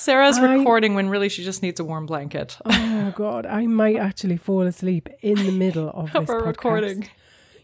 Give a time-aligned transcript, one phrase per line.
[0.00, 3.96] Sarah's I- recording when really she just needs a warm blanket Oh God, I might
[3.96, 6.46] actually fall asleep in the middle of this podcast.
[6.46, 7.08] recording.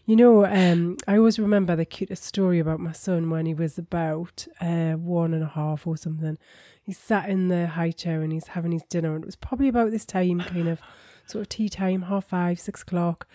[0.05, 3.77] You know, um, I always remember the cutest story about my son when he was
[3.77, 6.37] about uh, one and a half or something.
[6.81, 9.67] He sat in the high chair and he's having his dinner, and it was probably
[9.67, 10.79] about this time, kind of
[11.25, 13.27] sort of tea time, half five, six o'clock.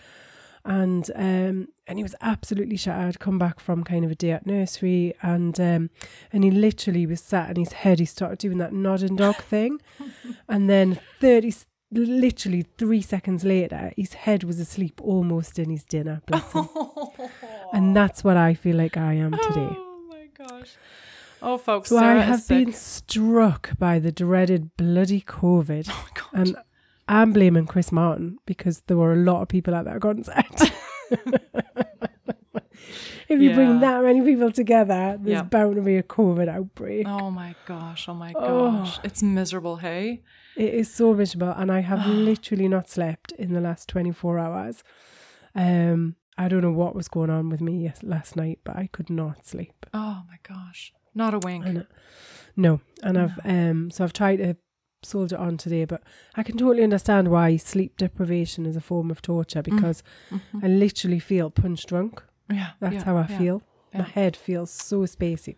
[0.65, 3.19] And um, and he was absolutely shattered.
[3.19, 5.89] Come back from kind of a day at nursery, and um,
[6.31, 7.99] and he literally was sat in his head.
[7.99, 9.81] He started doing that nodding dog thing,
[10.47, 11.53] and then thirty,
[11.91, 16.21] literally three seconds later, his head was asleep almost in his dinner.
[17.73, 19.69] And that's what I feel like I am today.
[19.75, 20.75] Oh my gosh.
[21.41, 25.87] Oh, folks, So Sarah I have been struck by the dreaded bloody COVID.
[25.89, 26.47] Oh my God.
[26.47, 26.55] And
[27.07, 30.45] I'm blaming Chris Martin because there were a lot of people at that concert.
[33.29, 33.55] if you Yeah.
[33.55, 35.43] bring that many people together, there's Yeah.
[35.43, 37.07] bound to be a COVID outbreak.
[37.07, 38.07] oh my gosh.
[38.07, 38.71] Oh my Oh.
[38.71, 38.99] gosh.
[39.03, 40.21] It's miserable, hey?
[40.55, 44.83] It is so miserable, and I have literally not slept in the last 24 hours.
[45.55, 48.87] Um, I don't know what was going on with me yes, last night, but I
[48.91, 49.85] could not sleep.
[49.93, 50.93] Oh my gosh.
[51.15, 51.65] Not a wink.
[51.65, 51.83] And, uh,
[52.55, 54.57] no, and I've um, so I've tried to
[55.05, 56.01] soldier on today, but
[56.35, 59.65] I can totally understand why sleep deprivation is a form of torture mm.
[59.65, 60.59] because mm-hmm.
[60.63, 62.23] I literally feel punch drunk.
[62.51, 62.71] Yeah.
[62.79, 63.37] That's yeah, how I yeah.
[63.37, 63.63] feel.
[63.93, 65.55] My head feels so spacey.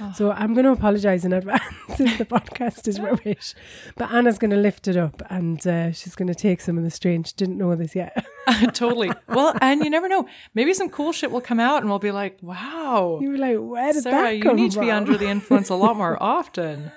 [0.00, 0.12] Oh.
[0.14, 1.62] So I'm going to apologise in advance
[1.98, 3.54] if the podcast is rubbish.
[3.96, 6.84] But Anna's going to lift it up and uh, she's going to take some of
[6.84, 7.24] the strain.
[7.24, 8.26] She didn't know this yet.
[8.74, 9.10] totally.
[9.28, 10.28] Well, and you never know.
[10.54, 13.18] Maybe some cool shit will come out and we'll be like, wow.
[13.20, 15.68] you were like, where did Sarah, that you come need to be under the influence
[15.70, 16.90] a lot more often.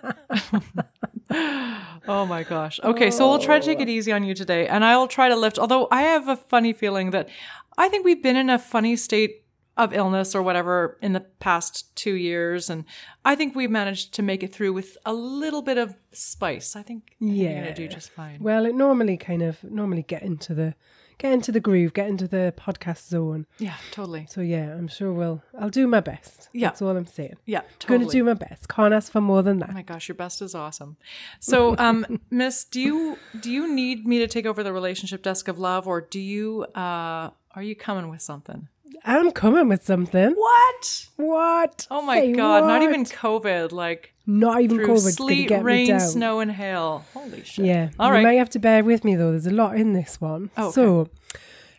[1.33, 2.79] Oh my gosh.
[2.83, 3.91] Okay, so we'll try to take it oh.
[3.91, 4.67] easy on you today.
[4.67, 7.29] And I'll try to lift, although I have a funny feeling that
[7.77, 9.43] I think we've been in a funny state
[9.77, 12.69] of illness or whatever in the past two years.
[12.69, 12.83] And
[13.23, 16.75] I think we've managed to make it through with a little bit of spice.
[16.75, 17.53] I think you're Yeah.
[17.61, 18.37] going to do just fine.
[18.41, 20.75] Well, it normally kind of normally get into the
[21.21, 23.45] get into the groove, get into the podcast zone.
[23.59, 24.25] Yeah, totally.
[24.27, 25.43] So yeah, I'm sure we'll.
[25.57, 26.49] I'll do my best.
[26.51, 26.69] Yeah.
[26.69, 27.35] that's all I'm saying.
[27.45, 28.67] Yeah, Going to do my best.
[28.67, 29.69] Can't ask for more than that.
[29.69, 30.97] Oh my gosh, your best is awesome.
[31.39, 35.47] So, um, Miss, do you do you need me to take over the relationship desk
[35.47, 38.67] of love, or do you uh, are you coming with something?
[39.03, 40.33] I'm coming with something.
[40.33, 41.07] What?
[41.17, 41.87] What?
[41.91, 42.65] Oh my Say god!
[42.65, 43.71] Not even COVID.
[43.71, 45.99] Like not even through sleet, get me rain, down.
[45.99, 47.05] snow, and hail.
[47.13, 47.65] Holy shit!
[47.65, 47.89] Yeah.
[47.99, 48.23] All you right.
[48.23, 49.31] might have to bear with me though.
[49.31, 50.49] There's a lot in this one.
[50.57, 50.73] Oh, okay.
[50.73, 51.09] So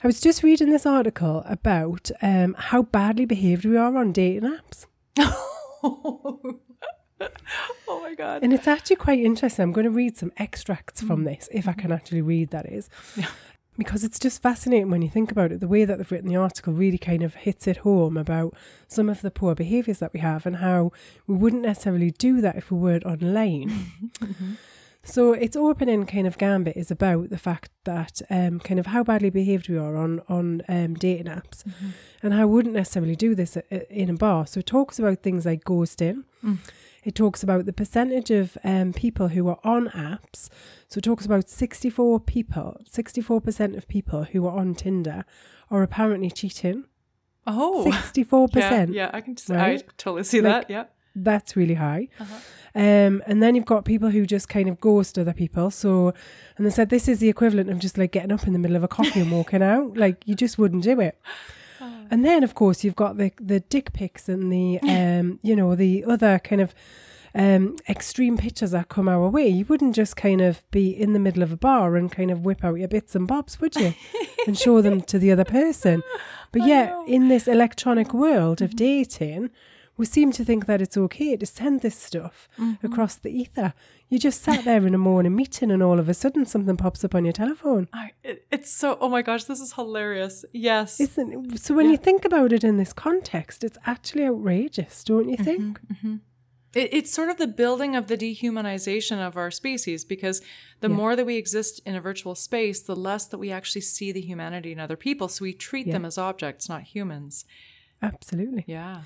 [0.02, 4.50] I was just reading this article about um, how badly behaved we are on dating
[4.50, 4.86] apps.
[5.84, 6.58] oh
[7.88, 8.42] my god!
[8.42, 9.62] And it's actually quite interesting.
[9.62, 12.88] I'm going to read some extracts from this, if I can actually read, that is.
[13.78, 15.60] Because it's just fascinating when you think about it.
[15.60, 18.54] The way that they've written the article really kind of hits it home about
[18.86, 20.92] some of the poor behaviours that we have and how
[21.26, 23.70] we wouldn't necessarily do that if we weren't online.
[24.22, 24.52] Mm-hmm.
[25.04, 29.02] So its opening kind of gambit is about the fact that um, kind of how
[29.02, 31.64] badly behaved we are on on um, dating apps,
[32.22, 34.46] and how I wouldn't necessarily do this i- i- in a bar.
[34.46, 36.22] So it talks about things like ghosting.
[36.44, 36.58] Mm.
[37.02, 40.48] It talks about the percentage of um, people who are on apps.
[40.88, 44.74] So it talks about sixty four people, sixty four percent of people who are on
[44.76, 45.24] Tinder
[45.68, 46.84] are apparently cheating.
[47.44, 48.92] Oh, Sixty four yeah, percent.
[48.92, 49.10] yeah.
[49.12, 49.34] I can.
[49.50, 49.84] I right?
[49.98, 50.70] totally see Like- that.
[50.70, 50.84] Yeah.
[51.14, 52.08] That's really high.
[52.18, 52.38] Uh-huh.
[52.74, 55.70] Um, and then you've got people who just kind of ghost other people.
[55.70, 56.14] So,
[56.56, 58.76] and they said this is the equivalent of just like getting up in the middle
[58.76, 59.96] of a coffee and walking out.
[60.02, 61.16] Like you just wouldn't do it.
[62.10, 65.74] And then, of course, you've got the the dick pics and the um, you know,
[65.74, 66.74] the other kind of
[67.34, 69.48] um extreme pictures that come our way.
[69.48, 72.44] You wouldn't just kind of be in the middle of a bar and kind of
[72.44, 73.94] whip out your bits and bobs, would you?
[74.46, 76.02] and show them to the other person.
[76.50, 77.06] But yet, know.
[77.06, 79.50] in this electronic world of dating,
[80.02, 82.86] we seem to think that it's okay to send this stuff Mm-hmm.
[82.88, 83.72] across the ether.
[84.10, 87.04] You just sat there in a morning meeting and all of a sudden something pops
[87.06, 87.84] up on your telephone.
[87.92, 88.88] I, it, it's so.
[89.00, 90.44] Oh my gosh, this is hilarious.
[90.70, 91.00] Yes.
[91.06, 91.60] Isn't it?
[91.64, 91.92] So when Yeah.
[91.92, 95.80] you think about it in this context, it's actually outrageous, don't you think?
[95.92, 96.16] Mm-hmm.
[96.74, 100.36] It, it's sort of the building of the dehumanization of our species because
[100.80, 100.96] the Yeah.
[101.00, 104.20] more that we exist in a virtual space, the less that we actually see the
[104.30, 105.28] humanity in other people.
[105.28, 105.92] So we treat Yeah.
[105.94, 107.44] them as objects, not humans.
[108.10, 108.64] Absolutely.
[108.66, 109.02] Yeah.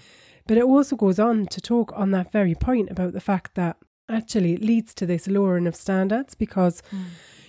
[0.46, 3.76] But it also goes on to talk on that very point about the fact that
[4.08, 6.82] actually it leads to this lowering of standards because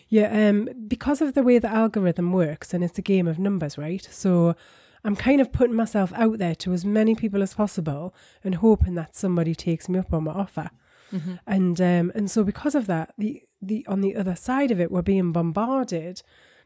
[0.10, 3.78] yeah, um, because of the way the algorithm works and it's a game of numbers,
[3.78, 4.08] right?
[4.10, 4.56] So
[5.04, 8.96] I'm kind of putting myself out there to as many people as possible and hoping
[8.96, 10.70] that somebody takes me up on my offer.
[11.46, 14.92] And um, and so because of that, the the on the other side of it,
[14.92, 16.22] we're being bombarded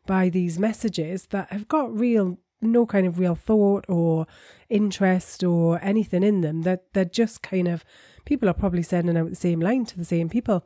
[0.07, 4.27] by these messages that have got real no kind of real thought or
[4.69, 6.61] interest or anything in them.
[6.61, 7.83] That they're just kind of
[8.25, 10.65] people are probably sending out the same line to the same people.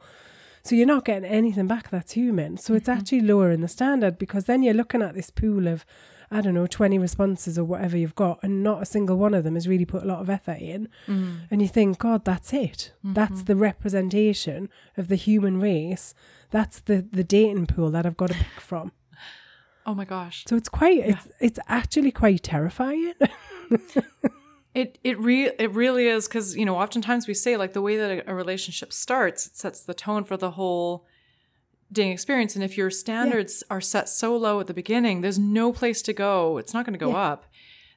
[0.66, 2.58] So you're not getting anything back that's human.
[2.58, 3.00] So it's mm-hmm.
[3.00, 5.86] actually lowering the standard because then you're looking at this pool of,
[6.32, 9.44] I don't know, 20 responses or whatever you've got, and not a single one of
[9.44, 10.90] them has really put a lot of effort in.
[11.06, 11.36] Mm-hmm.
[11.52, 12.94] And you think, God, that's it.
[13.04, 13.46] That's mm-hmm.
[13.46, 16.16] the representation of the human race.
[16.50, 18.92] That's the, the dating pool that I've got to pick from.
[19.86, 20.46] Oh my gosh.
[20.48, 23.14] So it's quite, it's, it's actually quite terrifying.
[24.74, 27.96] It it re- it really is because you know oftentimes we say like the way
[27.96, 31.06] that a, a relationship starts it sets the tone for the whole
[31.94, 35.72] dating experience and if your standards are set so low at the beginning there's no
[35.72, 37.32] place to go it's not going to go Yeah.
[37.32, 37.46] up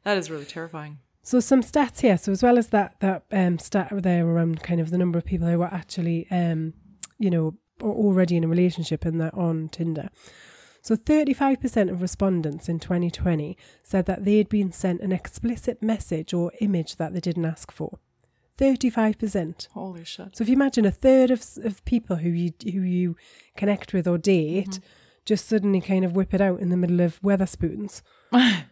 [0.05, 2.17] that is really terrifying So some stats here.
[2.17, 5.25] So as well as that that um, stat there around kind of the number of
[5.25, 6.75] people who are actually, um,
[7.19, 10.11] you know, already in a relationship and they're on Tinder.
[10.89, 16.33] So 35% of respondents in 2020 said that they had been sent an explicit message
[16.33, 17.99] or image that they didn't ask for.
[18.57, 19.69] 35%.
[19.73, 23.17] holy shit So if you imagine a third of, of people who you who you
[23.55, 24.83] connect with or date mm-hmm.
[25.27, 28.01] just suddenly kind of whip it out in the middle of Wetherspoons.
[28.33, 28.65] like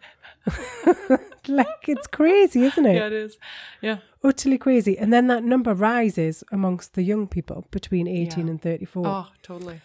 [1.87, 2.95] it's crazy, isn't it?
[2.95, 3.37] yeah it is
[3.83, 4.97] yeah Utterly crazy.
[4.97, 8.51] And then that number rises amongst the young people between 18 Yeah.
[8.53, 9.07] and 34.
[9.07, 9.83] oh totally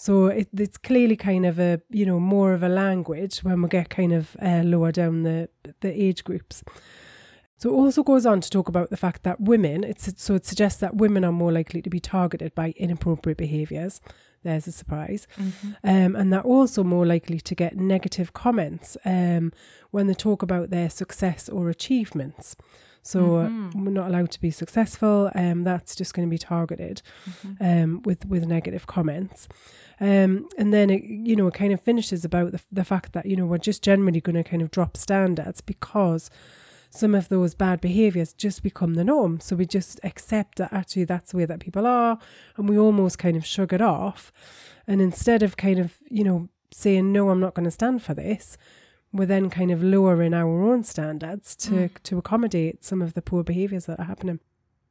[0.00, 3.68] So it, it's clearly kind of a, you know, more of a language when we
[3.68, 5.50] get kind of uh, lower down the,
[5.80, 6.64] the age groups.
[7.58, 10.46] So it also goes on to talk about the fact that women, it's so it
[10.46, 14.00] suggests that women are more likely to be targeted by inappropriate behaviours.
[14.42, 15.28] There's a surprise.
[15.84, 19.52] Um, and they're also more likely to get negative comments um,
[19.90, 22.56] when they talk about their success or achievements.
[23.02, 25.30] So uh, we're not allowed to be successful.
[25.34, 27.02] Um, that's just going to be targeted
[27.60, 29.48] um, with with negative comments.
[30.00, 33.26] Um, and then it, you know, it kind of finishes about the, the fact that
[33.26, 36.30] you know we're just generally going to kind of drop standards because
[36.90, 39.40] some of those bad behaviors just become the norm.
[39.40, 42.18] So we just accept that actually that's the way that people are,
[42.56, 44.32] and we almost kind of shrug it off.
[44.86, 48.14] And instead of kind of you know saying no, I'm not going to stand for
[48.14, 48.56] this,
[49.12, 53.42] we're then kind of lowering our own standards to to accommodate some of the poor
[53.42, 54.38] behaviors that are happening.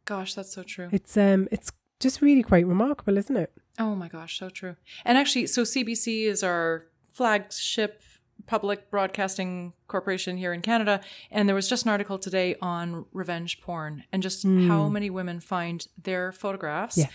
[0.06, 3.52] gosh that's so true It's um it's just really quite remarkable, isn't it?
[3.78, 4.76] Oh my gosh, so true.
[5.04, 8.02] And actually, so CBC is our flagship
[8.48, 11.02] public broadcasting corporation here in Canada.
[11.30, 15.42] And there was just an article today on revenge porn and just how many women
[15.42, 17.08] find their photographs Yeah.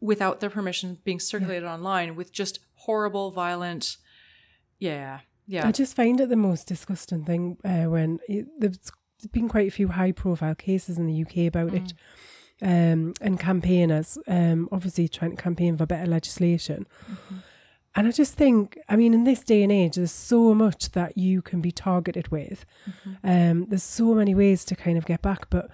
[0.00, 3.98] without their permission being circulated online with just horrible, violent.
[4.78, 5.20] Yeah.
[5.50, 5.66] Yeah.
[5.66, 8.78] I just find it the most disgusting thing uh, when it, there's
[9.32, 11.92] been quite a few high profile cases in the UK about it.
[12.62, 16.86] Um, and campaigners, um, obviously trying to campaign for better legislation.
[17.96, 21.16] And I just think, I mean, in this day and age, there's so much that
[21.18, 22.64] you can be targeted with.
[23.24, 25.48] Um, there's so many ways to kind of get back.
[25.50, 25.70] But,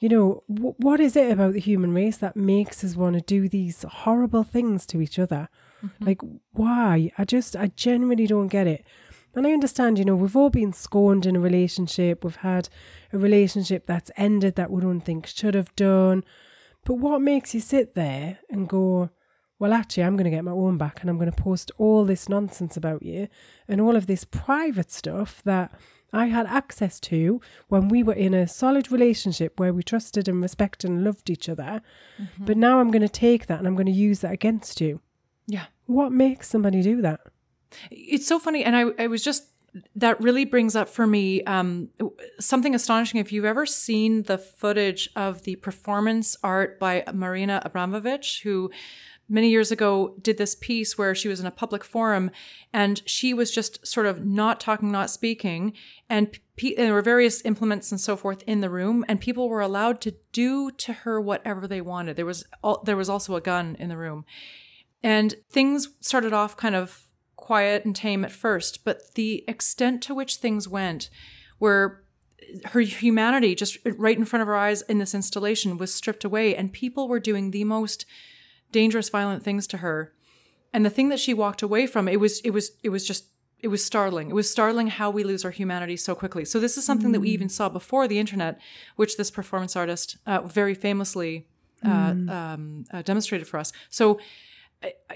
[0.00, 3.22] you know, w- what is it about the human race that makes us want to
[3.22, 5.48] do these horrible things to each other?
[6.00, 6.20] Like,
[6.52, 7.12] why?
[7.16, 8.84] I just, I genuinely don't get it.
[9.36, 12.24] And I understand, you know, we've all been scorned in a relationship.
[12.24, 12.68] We've had
[13.12, 16.24] a relationship that's ended that we don't think should have done.
[16.84, 19.10] But what makes you sit there and go,
[19.58, 22.04] well, actually, I'm going to get my own back and I'm going to post all
[22.04, 23.28] this nonsense about you
[23.68, 25.70] and all of this private stuff that
[26.12, 30.40] I had access to when we were in a solid relationship where we trusted and
[30.40, 31.82] respected and loved each other.
[32.20, 32.44] Mm-hmm.
[32.46, 35.00] But now I'm going to take that and I'm going to use that against you.
[35.46, 35.66] yeah.
[35.86, 37.20] What makes somebody do that?
[37.90, 39.44] It's so funny, and I, I was just
[39.94, 41.90] that really brings up for me um,
[42.40, 43.20] something astonishing.
[43.20, 48.70] If you've ever seen the footage of the performance art by Marina Abramović, who
[49.28, 52.30] many years ago did this piece where she was in a public forum
[52.72, 55.72] and she was just sort of not talking, not speaking,
[56.08, 59.60] and, pe- there were various implements and so forth in the room, and people were
[59.60, 62.16] allowed to do to her whatever they wanted.
[62.16, 64.24] There was al- there was also a gun in the room.
[65.02, 67.05] And things started off kind of
[67.46, 71.10] quiet and tame at first, but the extent to which things went,
[71.58, 72.02] where
[72.72, 76.56] her humanity just right in front of her eyes in this installation was stripped away,
[76.56, 78.04] and people were doing the most
[78.72, 80.12] dangerous, violent things to her.
[80.72, 83.26] And the thing that she walked away from, it was, it was, it was just,
[83.60, 84.28] it was startling.
[84.28, 86.44] It was startling how we lose our humanity so quickly.
[86.44, 88.60] So this is something that we even saw before the internet,
[88.96, 91.46] which this performance artist uh, very famously
[91.84, 93.72] uh, um, uh, demonstrated for us.
[93.88, 94.18] So,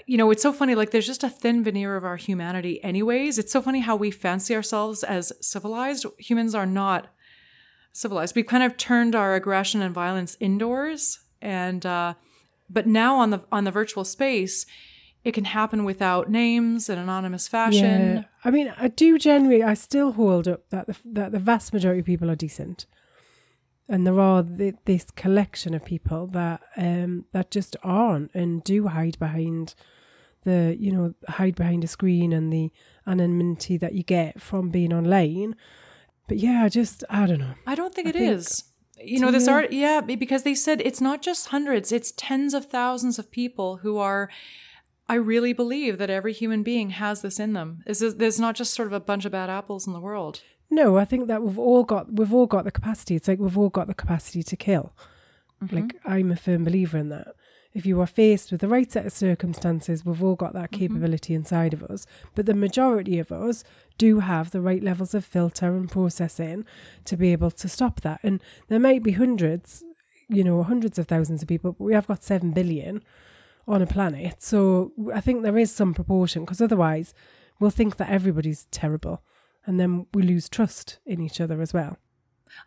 [0.05, 0.75] you know, it's so funny.
[0.75, 3.37] Like, there's just a thin veneer of our humanity, anyways.
[3.37, 6.05] It's so funny how we fancy ourselves as civilized.
[6.19, 7.07] Humans are not
[7.91, 8.35] civilized.
[8.35, 12.13] We've kind of turned our aggression and violence indoors, and uh,
[12.69, 14.65] but now on the on the virtual space,
[15.23, 18.15] it can happen without names and anonymous fashion.
[18.15, 18.23] Yeah.
[18.43, 21.99] I mean, I do generally, I still hold up that the, that the vast majority
[21.99, 22.85] of people are decent.
[23.89, 28.87] And there are th- this collection of people that um, that just aren't and do
[28.87, 29.75] hide behind
[30.43, 32.71] the, you know, hide behind a screen and the
[33.05, 35.55] anonymity that you get from being online.
[36.27, 37.53] But yeah, I just, I don't know.
[37.67, 38.63] I don't think I it think- is.
[39.03, 42.65] You know, this art, yeah, because they said it's not just hundreds, it's tens of
[42.67, 44.29] thousands of people who are.
[45.09, 47.81] I really believe that every human being has this in them.
[47.87, 50.41] Is this- there's not just sort of a bunch of bad apples in the world.
[50.71, 53.15] No, I think that we've all got we've all got the capacity.
[53.15, 54.93] It's like we've all got the capacity to kill.
[55.61, 55.75] Mm-hmm.
[55.75, 57.35] Like I'm a firm believer in that.
[57.73, 60.79] If you are faced with the right set of circumstances, we've all got that mm-hmm.
[60.79, 62.05] capability inside of us.
[62.35, 63.65] But the majority of us
[63.97, 66.65] do have the right levels of filter and processing
[67.05, 68.21] to be able to stop that.
[68.23, 69.83] And there might be hundreds,
[70.29, 73.03] you know, hundreds of thousands of people, but we have got seven billion
[73.67, 74.41] on a planet.
[74.41, 77.13] So I think there is some proportion because otherwise
[77.59, 79.21] we'll think that everybody's terrible
[79.65, 81.97] and then we lose trust in each other as well.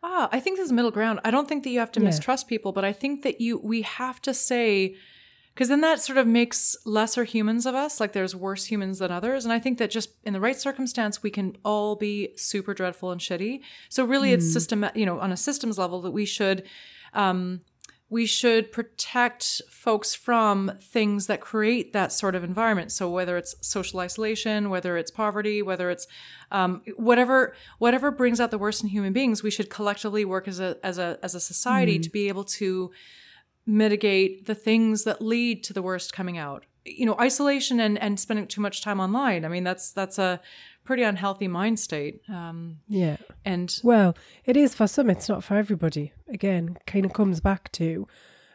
[0.02, 1.20] Ah, I think there's middle ground.
[1.24, 2.06] I don't think that you have to Yeah.
[2.06, 4.96] mistrust people, but I think that you we have to say
[5.54, 9.12] because then that sort of makes lesser humans of us, like there's worse humans than
[9.12, 9.44] others.
[9.44, 13.12] And I think that just in the right circumstance, we can all be super dreadful
[13.12, 13.60] and shitty.
[13.88, 16.64] So really, it's system, you know, on a systems level that we should,
[17.12, 17.60] um,
[18.10, 22.92] we should protect folks from things that create that sort of environment.
[22.92, 26.06] So whether it's social isolation, whether it's poverty, whether it's
[26.50, 30.60] um, whatever whatever brings out the worst in human beings, we should collectively work as
[30.60, 32.90] a as a as a society to be able to
[33.66, 36.66] mitigate the things that lead to the worst coming out.
[36.84, 39.44] You know, isolation and and spending too much time online.
[39.44, 40.40] I mean, that's that's a
[40.84, 42.20] pretty unhealthy mind state.
[42.28, 43.16] Um, Yeah.
[43.44, 44.14] and Well,
[44.44, 46.12] it is for some, it's not for everybody.
[46.28, 48.06] Again, kind of comes back to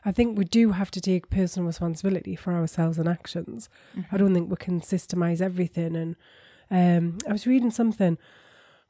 [0.05, 3.67] I think we do have to take personal responsibility for ourselves and actions.
[4.12, 5.95] I don't think we can systemize everything.
[5.95, 6.15] And
[6.71, 8.17] um, I was reading something.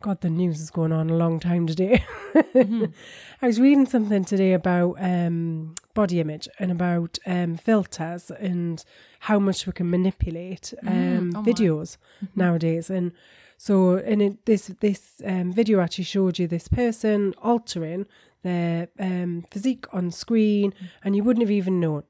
[0.01, 2.03] God, the news is going on a long time today.
[2.35, 8.85] I was reading something today about um, body image and about um, filters and
[9.27, 11.51] how much we can manipulate um, oh my.
[11.51, 11.97] videos
[12.35, 12.89] nowadays.
[12.89, 13.11] And
[13.57, 18.05] so, in it, this this um, video actually showed you this person altering
[18.43, 22.03] their um, physique on screen, and you wouldn't have even known.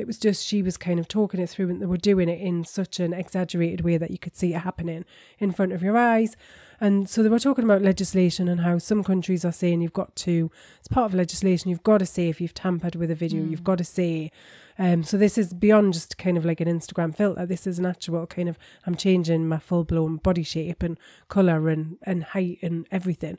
[0.00, 2.40] It was just she was kind of talking it through, and they were doing it
[2.40, 5.04] in such an exaggerated way that you could see it happening
[5.38, 6.36] in front of your eyes.
[6.80, 10.16] And so they were talking about legislation and how some countries are saying you've got
[10.16, 13.44] to, it's part of legislation, you've got to say if you've tampered with a video,
[13.44, 14.32] you've got to say.
[14.78, 17.44] Um, so this is beyond just kind of like an Instagram filter.
[17.44, 20.96] This is an actual kind of, I'm changing my full blown body shape and
[21.28, 23.36] colour and, and height and everything.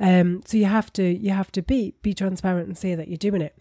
[0.00, 3.16] Um, so you have to, you have to be, be transparent and say that you're
[3.16, 3.56] doing it.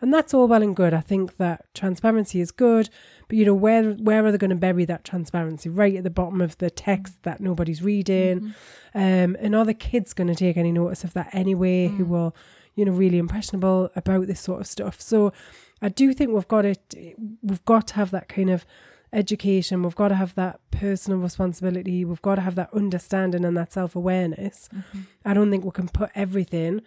[0.00, 0.92] And that's all well and good.
[0.92, 2.90] I think that transparency is good,
[3.28, 5.68] but you know where where are they going to bury that transparency?
[5.68, 8.98] Right at the bottom of the text that nobody's reading, mm-hmm.
[8.98, 11.88] um, and are the kids going to take any notice of that anyway?
[11.88, 12.18] Who mm.
[12.18, 12.32] are
[12.74, 15.00] you know really impressionable about this sort of stuff?
[15.00, 15.32] So
[15.80, 16.94] I do think we've got it.
[17.42, 18.66] We've got to have that kind of
[19.12, 19.82] education.
[19.82, 22.04] We've got to have that personal responsibility.
[22.04, 24.68] We've got to have that understanding and that self awareness.
[24.74, 25.00] Mm-hmm.
[25.24, 26.82] I don't think we can put everything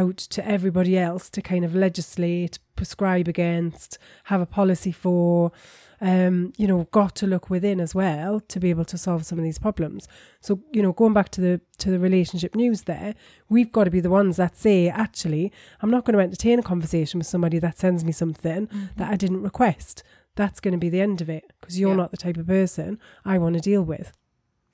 [0.00, 5.52] out to everybody else to kind of legislate, prescribe against, have a policy for.
[6.00, 9.38] Um, you know, got to look within as well to be able to solve some
[9.38, 10.06] of these problems.
[10.40, 13.14] So, you know, going back to the to the relationship news there,
[13.48, 16.62] we've got to be the ones that say, actually, I'm not going to entertain a
[16.62, 20.02] conversation with somebody that sends me something that I didn't request.
[20.34, 21.96] That's going to be the end of it because you're Yeah.
[22.02, 24.12] not the type of person I want to deal with.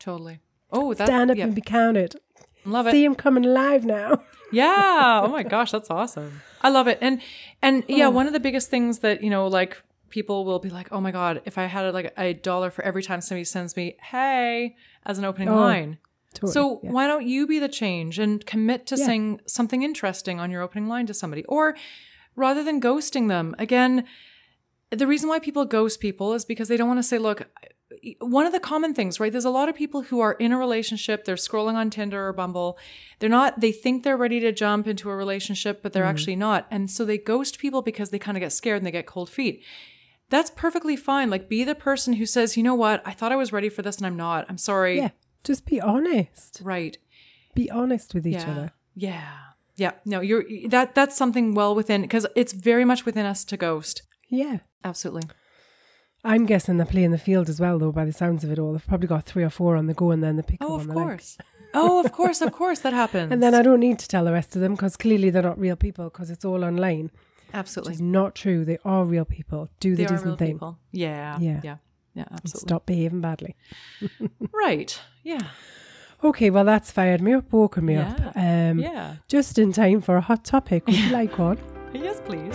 [0.00, 0.40] totally.
[0.72, 2.16] Oh, that Stand up yeah, and be counted.
[2.64, 2.92] Love it.
[2.92, 4.22] See him coming live now.
[4.52, 5.20] Yeah.
[5.22, 6.42] Oh my gosh, that's awesome.
[6.60, 6.98] I love it.
[7.00, 7.22] And
[7.62, 8.10] and yeah, Oh.
[8.10, 11.12] one of the biggest things that, you know, like people will be like, "Oh my
[11.12, 14.74] god, if I had like a dollar for every time somebody sends me, "Hey,"
[15.06, 15.98] as an opening Oh, line."
[16.34, 16.90] Totally, So yeah.
[16.90, 19.06] why don't you be the change and commit to Yeah.
[19.06, 21.76] saying something interesting on your opening line to somebody or
[22.34, 23.54] rather than ghosting them.
[23.56, 24.04] Again,
[24.90, 27.48] the reason why people ghost people is because they don't want to say, look,
[28.20, 29.32] one of the common things, right?
[29.32, 32.32] There's a lot of people who are in a relationship, they're scrolling on Tinder or
[32.32, 32.78] Bumble.
[33.18, 36.10] They're not, they think they're ready to jump into a relationship, but they're mm-hmm.
[36.10, 36.66] actually not.
[36.70, 39.28] And so they ghost people because they kind of get scared and they get cold
[39.28, 39.62] feet.
[40.28, 41.30] That's perfectly fine.
[41.30, 43.02] Like, be the person who says, you know what?
[43.04, 44.46] I thought I was ready for this and I'm not.
[44.48, 44.96] I'm sorry.
[44.96, 45.10] yeah,
[45.42, 46.60] just be honest.
[46.62, 46.96] Right.
[47.54, 48.50] Be honest with each yeah.
[48.50, 48.72] other.
[48.94, 49.36] Yeah.
[49.74, 49.92] Yeah.
[50.04, 54.02] No, you're that that's something well within because it's very much within us to ghost.
[54.28, 54.58] Yeah.
[54.84, 55.24] Absolutely.
[56.24, 58.58] I'm guessing they play in the field as well, though, by the sounds of it
[58.58, 58.72] all.
[58.72, 60.80] They've probably got three or four on the go and then they pick Oh, up
[60.80, 61.06] of on the leg.
[61.08, 61.38] course.
[61.74, 63.32] oh, of course, of course, that happens.
[63.32, 65.58] And then I don't need to tell the rest of them because clearly they're not
[65.58, 67.10] real people because it's all online.
[67.54, 68.64] Absolutely is not true.
[68.64, 69.70] They are real people.
[69.80, 70.52] Do the they are decent real thing.
[70.54, 70.78] people.
[70.92, 71.36] Yeah.
[71.40, 71.60] Yeah.
[71.64, 71.76] Yeah.
[72.14, 72.24] Yeah.
[72.30, 72.60] Absolutely.
[72.68, 73.56] Stop behaving badly.
[74.52, 75.00] Right.
[75.24, 75.40] Yeah.
[76.22, 78.20] Okay, well, that's fired me up, woken me up.
[78.36, 79.16] Um, Yeah.
[79.26, 80.86] Just in time for a hot topic.
[80.86, 81.56] Would you like one?
[81.94, 82.54] Yes, please.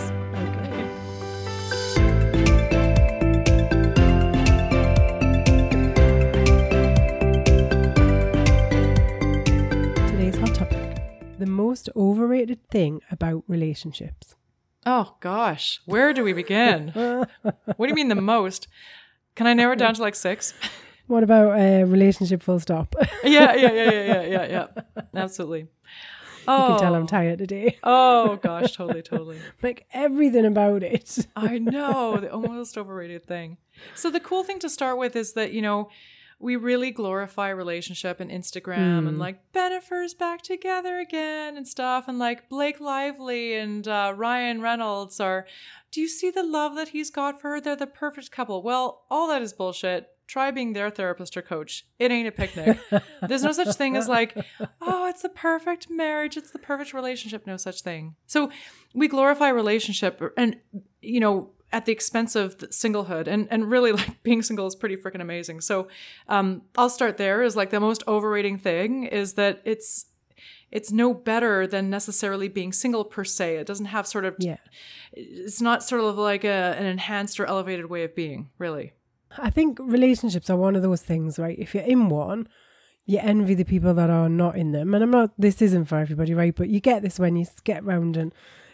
[11.38, 14.34] The most overrated thing about relationships.
[14.84, 16.88] Oh gosh, where do we begin?
[17.42, 18.68] what do you mean the most?
[19.34, 20.54] Can I narrow it down to like six?
[21.08, 22.94] What about a relationship full stop?
[23.24, 25.02] yeah, yeah, yeah, yeah, yeah, yeah, yeah.
[25.14, 25.68] Absolutely.
[26.48, 27.06] Oh, can tell I'm oh.
[27.06, 27.78] tired today.
[27.84, 29.38] Oh gosh, totally, totally.
[29.62, 31.26] like everything about it.
[31.36, 33.58] I know the almost overrated thing.
[33.94, 35.90] So the cool thing to start with is that you know
[36.38, 42.18] we really glorify relationship and Instagram and like Bennifer's back together again and stuff and
[42.18, 45.46] like Blake Lively and uh, Ryan Reynolds are.
[45.90, 47.60] Do you see the love that he's got for her?
[47.60, 48.62] They're the perfect couple.
[48.62, 50.08] Well, all that is bullshit.
[50.26, 51.86] Try being their therapist or coach.
[51.98, 52.78] It ain't a picnic.
[53.22, 54.36] There's no such thing as like,
[54.82, 56.36] oh, it's the perfect marriage.
[56.36, 57.46] It's the perfect relationship.
[57.46, 58.16] No such thing.
[58.26, 58.50] So
[58.92, 60.56] we glorify relationship and,
[61.00, 64.76] you know, at the expense of the singlehood and and really like being single is
[64.76, 65.88] pretty freaking amazing so
[66.28, 70.06] um i'll start there is like the most overrating thing is that it's
[70.72, 74.56] it's no better than necessarily being single per se it doesn't have sort of Yeah.
[75.12, 78.92] it's not sort of like a, an enhanced or elevated way of being really
[79.38, 81.58] I think relationships are one of those things, right?
[81.58, 82.48] If you're in one,
[83.04, 84.94] you envy the people that are not in them.
[84.94, 86.54] And I'm not, this isn't for everybody, right?
[86.54, 88.32] But you get this when you get round and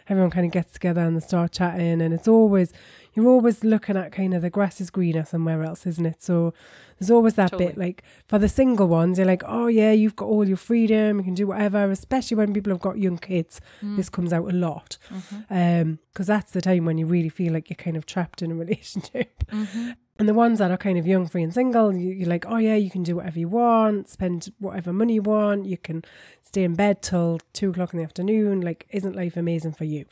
[0.09, 2.01] everyone kind of gets together and they start chatting.
[2.01, 2.73] And it's always,
[3.13, 6.21] you're always looking at kind of the grass is greener somewhere else, isn't it?
[6.21, 6.53] So
[6.99, 10.25] there's always that bit like for the single ones, you're like, oh yeah, you've got
[10.25, 13.59] all your freedom, you can do whatever, especially when people have got young kids.
[13.83, 13.97] Mm.
[13.97, 14.97] This comes out a lot.
[15.09, 15.53] Mm-hmm.
[15.53, 18.51] Um, because that's the time when you really feel like you're kind of trapped in
[18.51, 19.43] a relationship.
[19.47, 19.91] Mm-hmm.
[20.19, 22.57] And the ones that are kind of young, free, and single, you, you're like, oh
[22.57, 26.03] yeah, you can do whatever you want, spend whatever money you want, you can
[26.41, 28.61] stay in bed till two o'clock in the afternoon.
[28.61, 30.05] Like, isn't life amazing for you?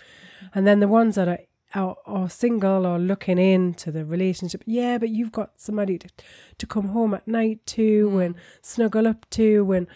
[0.55, 1.39] And then the ones that are
[1.73, 6.09] are, are single or looking into the relationship, yeah, but you've got somebody to,
[6.57, 8.25] to come home at night to mm.
[8.25, 9.87] and snuggle up to and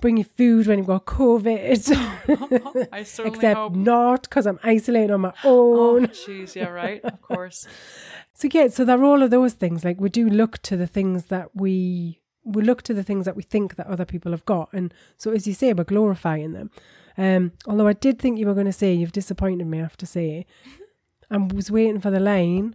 [0.00, 2.88] bring you food when you've got COVID.
[2.92, 6.04] i certainly Except hope not because I'm isolating on my own.
[6.04, 7.66] oh jeez yeah right of course
[8.34, 9.84] So yeah, so there are all of those things.
[9.84, 13.36] Like we do look to the things that we we look to the things that
[13.36, 16.70] we think that other people have got, and so as you say, we're glorifying them.
[17.16, 19.78] Um, although I did think you were going to say you've disappointed me.
[19.78, 20.46] I have to say,
[21.30, 22.74] I was waiting for the line.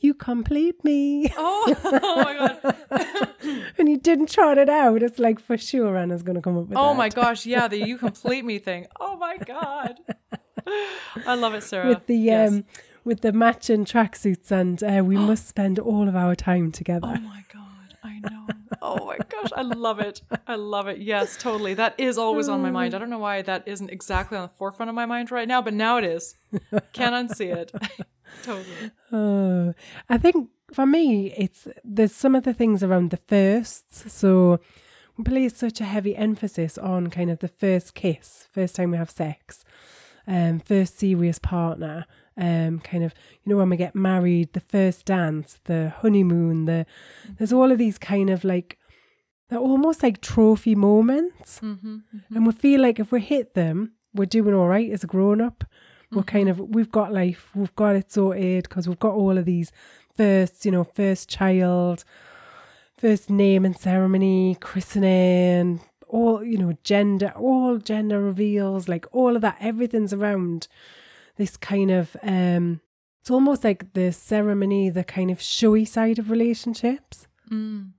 [0.00, 5.02] You complete me, oh, oh my god and you didn't trot it out.
[5.02, 6.70] It's like for sure Anna's going to come up with.
[6.70, 6.78] That.
[6.80, 6.96] Oh that.
[6.98, 9.98] my gosh yeah the you complete me thing oh my god
[11.26, 12.50] i love it sarah With the Yes.
[12.50, 12.64] um,
[13.04, 17.14] with the matching tracksuits, and uh, we must spend all of our time together.
[17.16, 18.46] Oh my god, I know.
[18.82, 20.22] Oh my gosh, I love it.
[20.46, 20.98] I love it.
[20.98, 21.74] Yes, totally.
[21.74, 22.94] That is always on my mind.
[22.94, 25.60] I don't know why that isn't exactly on the forefront of my mind right now,
[25.60, 26.34] but now it is.
[26.92, 27.72] Can't unsee it.
[28.42, 28.90] totally.
[29.12, 29.72] Uh,
[30.08, 34.12] I think for me, it's there's some of the things around the firsts.
[34.12, 34.60] So
[35.16, 38.96] we place such a heavy emphasis on kind of the first kiss, first time we
[38.96, 39.64] have sex,
[40.26, 43.14] um, first serious partner, um, kind of
[43.44, 46.86] you know when we get married, the first dance, the honeymoon, the
[47.38, 48.78] there's all of these kind of like
[49.48, 51.96] they're almost like trophy moments, Mm-hmm.
[52.34, 55.40] and we feel like if we hit them, we're doing all right as a grown
[55.40, 55.64] up.
[56.12, 59.44] We're kind of we've got life, we've got it sorted because we've got all of
[59.44, 59.70] these
[60.16, 62.04] first, you know, first child,
[62.96, 69.42] first name and ceremony, christening, all you know, gender, all gender reveals, like all of
[69.42, 70.66] that, everything's around
[71.40, 72.80] this kind of um
[73.20, 77.26] it's almost like the ceremony, the kind of showy side of relationships.
[77.50, 77.90] Mm.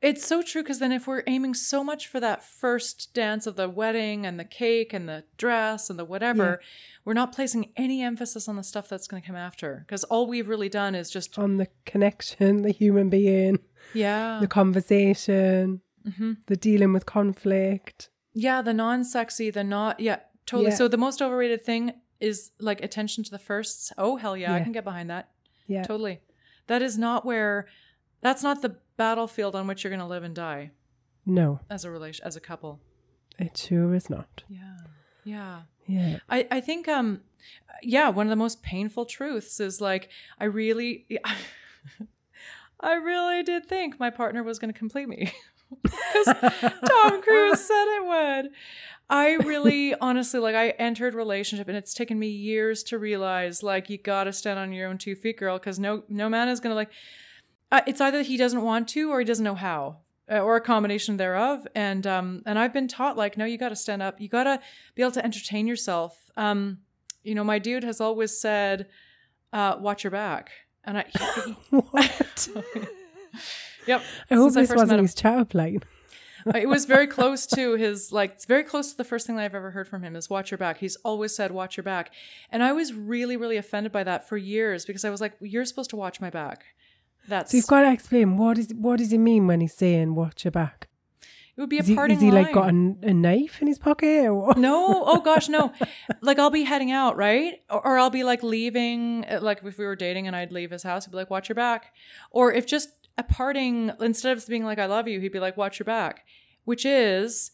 [0.00, 3.56] It's so true because then if we're aiming so much for that first dance of
[3.56, 6.60] the wedding and the cake and the dress and the whatever,
[7.04, 10.28] we're not placing any emphasis on the stuff that's going to come after because all
[10.28, 13.58] we've really done is just On the connection, the human being,
[13.94, 15.80] yeah, the conversation,
[16.16, 18.10] hmm the dealing with conflict.
[18.34, 20.70] yeah, the non-sexy, the not yeah, totally.
[20.70, 20.76] Yeah.
[20.76, 23.92] So the most overrated thing is like attention to the firsts.
[23.98, 25.30] Oh hell yeah, I can get behind that.
[25.66, 25.82] Yeah.
[25.82, 26.20] Totally.
[26.68, 27.66] That is not where
[28.20, 30.70] that's not the battlefield on which you're going to live and die
[31.26, 32.80] No, as a relation as a couple.
[33.38, 34.42] it sure is not.
[34.48, 34.78] Yeah.
[35.24, 35.60] Yeah.
[35.86, 36.18] Yeah.
[36.28, 37.20] I, I think um
[37.82, 40.08] yeah, one of the most painful truths is like
[40.40, 41.06] I really
[42.80, 45.32] I really did think my partner was going to complete me.
[45.86, 48.52] Cuz Tom Cruise said it would.
[49.08, 53.88] I really honestly like I entered relationship and it's taken me years to realize like
[53.88, 56.58] you got to stand on your own two feet girl cuz no no man is
[56.58, 56.90] going to like
[57.70, 59.98] uh, it's either he doesn't want to or he doesn't know how
[60.30, 61.66] uh, or a combination thereof.
[61.74, 64.20] And um and I've been taught like no you got to stand up.
[64.20, 64.60] You got to
[64.94, 66.30] be able to entertain yourself.
[66.36, 66.78] Um
[67.22, 68.88] you know my dude has always said
[69.52, 70.50] uh watch your back.
[70.84, 71.04] And I
[71.70, 72.48] What?
[73.86, 75.22] yep I hope since this met wasn't his line.
[76.54, 79.44] it was very close to his like it's very close to the first thing that
[79.44, 80.78] I've ever heard from him is watch your back.
[80.78, 82.12] He's always said watch your back.
[82.50, 85.64] And I was really really offended by that for years because I was like you're
[85.64, 86.64] supposed to watch my back.
[87.28, 90.14] That's So you've got to explain what is what does he mean when he's saying
[90.14, 90.88] watch your back?
[91.56, 93.68] it would be a Is he, parting is he like got a, a knife in
[93.68, 94.24] his pocket
[94.58, 95.72] no, oh gosh, no.
[96.20, 97.62] Like I'll be heading out, right?
[97.70, 100.70] Or, or I'll be like leaving, uh, like if we were dating and I'd leave
[100.70, 101.94] his house, he'd be like, "Watch your back."
[102.30, 105.56] Or if just a parting, instead of being like, "I love you," he'd be like,
[105.56, 106.24] "Watch your back,"
[106.64, 107.52] which is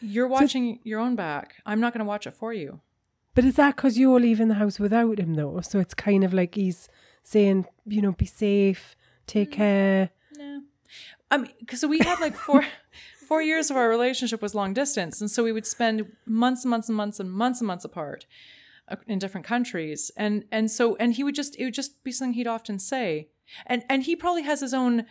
[0.00, 1.56] you're watching your own back.
[1.64, 2.80] I'm not going to watch it for you.
[3.34, 5.60] But is that because you're leaving the house without him though?
[5.60, 6.88] So it's kind of like he's
[7.22, 9.52] saying, you know, be safe, take Mm.
[9.52, 10.10] care.
[10.38, 10.62] No.
[11.30, 12.64] I mean, because we had like four
[13.28, 16.70] four years of our relationship was long distance, and so we would spend months and
[16.70, 18.24] months and months and months and months apart
[18.88, 22.12] uh, in different countries, and and so and he would just it would just be
[22.12, 23.28] something he'd often say,
[23.66, 25.06] and and he probably has his own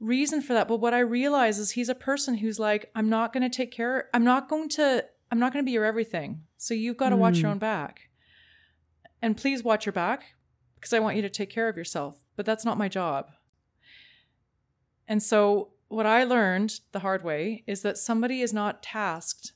[0.00, 0.68] reason for that.
[0.68, 3.70] But what I realize is he's a person who's like, I'm not going to take
[3.70, 4.08] care.
[4.14, 5.04] I'm not going to.
[5.30, 6.42] I'm not going to be your everything.
[6.56, 8.08] So you've got to watch your own back,
[9.20, 10.24] and please watch your back
[10.76, 12.24] because I want you to take care of yourself.
[12.36, 13.30] But that's not my job.
[15.06, 19.52] And so, what I learned the hard way is that somebody is not tasked.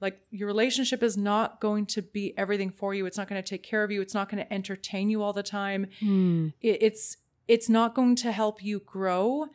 [0.00, 3.06] Like, your relationship is not going to be everything for you.
[3.06, 4.00] It's not going to take care of you.
[4.00, 5.88] It's not going to entertain you all the time.
[6.00, 6.48] Hmm.
[6.60, 7.16] It, it's
[7.48, 9.46] it's not going to help you grow.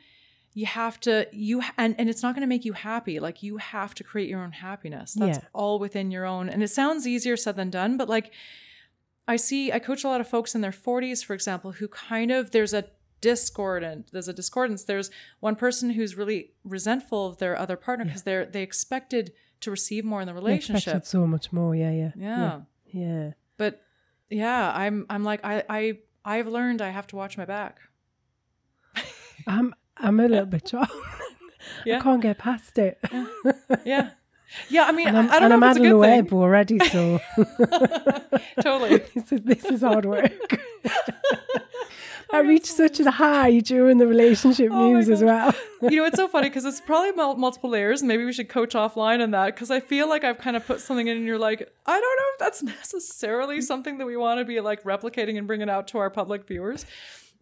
[0.54, 3.20] You have to you and and it's not going to make you happy.
[3.20, 5.14] Like you have to create your own happiness.
[5.14, 5.46] That's Yeah.
[5.54, 6.50] all within your own.
[6.50, 8.32] And it sounds easier said than done, but like
[9.28, 12.32] I see I coach a lot of folks in their 40s for example who kind
[12.32, 12.86] of there's a
[13.22, 18.24] discordant there's a discordance there's one person who's really resentful of their other partner because
[18.24, 21.76] they're they expected to receive more in the They relationship expected so much more.
[21.76, 22.62] Yeah, yeah, yeah.
[22.92, 23.02] yeah.
[23.04, 23.32] yeah.
[23.58, 23.82] but
[24.30, 27.80] yeah i'm i'm like i i i've learned i have to watch my back
[29.48, 30.92] I'm I'm a little bit shocked.
[31.86, 31.98] Yeah.
[31.98, 33.00] I can't get past it.
[33.86, 34.12] yeah
[34.70, 36.26] yeah i mean And I'm, i don't and know I'm if it's a good thing
[36.26, 37.20] web already, so
[38.62, 40.32] totally this is this is hard work.
[42.32, 45.54] I reached such a high during the relationship Oh news as well.
[45.82, 48.04] you know, it's so funny because it's probably mul- multiple layers.
[48.04, 50.80] Maybe we should coach offline on that because I feel like I've kind of put
[50.80, 54.40] something in and you're like, I don't know if that's necessarily something that we want
[54.40, 56.86] to be like replicating and bringing out to our public viewers.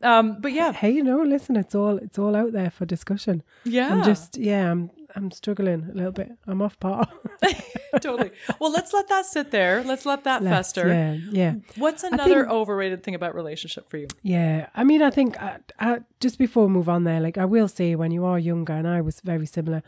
[0.04, 3.42] Um, but yeah, Hey, you know, listen, it's all it's all out there for discussion.
[3.66, 6.32] yeah, I'm just yeah, I'm I'm struggling a little bit.
[6.46, 7.08] I'm off par.
[8.02, 8.32] totally.
[8.60, 9.84] Well, let's let that sit there.
[9.84, 10.88] Let's let that Let's- fester.
[10.88, 11.54] Yeah, yeah.
[11.78, 14.08] What's another think- overrated thing about relationship for you?
[14.22, 17.46] Yeah, I mean, I think uh, uh, just before we move on there, like I
[17.46, 19.82] will say, when you are younger, and I was very similar,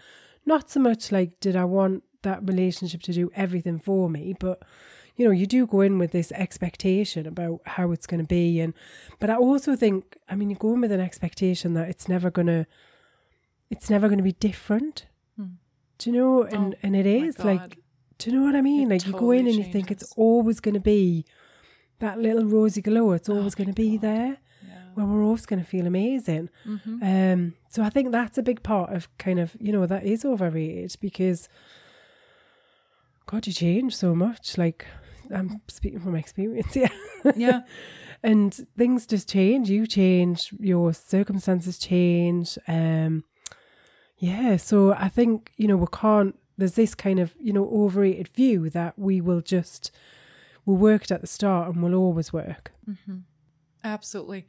[0.45, 4.61] not so much like did I want that relationship to do everything for me, but
[5.15, 8.59] you know, you do go in with this expectation about how it's going to be,
[8.61, 8.73] and
[9.19, 12.31] but I also think, I mean, you go in with an expectation that it's never
[12.31, 12.65] gonna,
[13.69, 15.05] it's never going to be different.
[15.99, 16.43] Do you know?
[16.43, 17.77] And Oh, and it is like,
[18.17, 18.87] do you know what I mean?
[18.91, 21.25] It like you go totally in and you think it's always going to be
[21.99, 23.11] that little rosy glow.
[23.11, 24.01] It's Oh always my going to be God.
[24.01, 24.83] there Yeah.
[24.95, 26.49] well, we're always going to feel amazing.
[26.65, 27.03] Mhm.
[27.33, 30.23] Um, so I think that's a big part of kind of, you know, that is
[30.25, 31.47] overrated because,
[33.25, 34.57] God, you change so much.
[34.57, 34.85] Like,
[35.33, 36.89] I'm speaking from experience, yeah.
[37.35, 37.61] Yeah.
[38.23, 39.69] and things just change.
[39.69, 42.57] You change, your circumstances change.
[42.67, 43.23] Um,
[44.19, 44.57] yeah.
[44.57, 48.69] So I think, you know, we can't, there's this kind of, you know, overrated view
[48.69, 49.91] that we will just,
[50.65, 52.71] we worked at the start and we'll always work.
[52.89, 53.17] Mm-hmm.
[53.83, 54.45] Absolutely.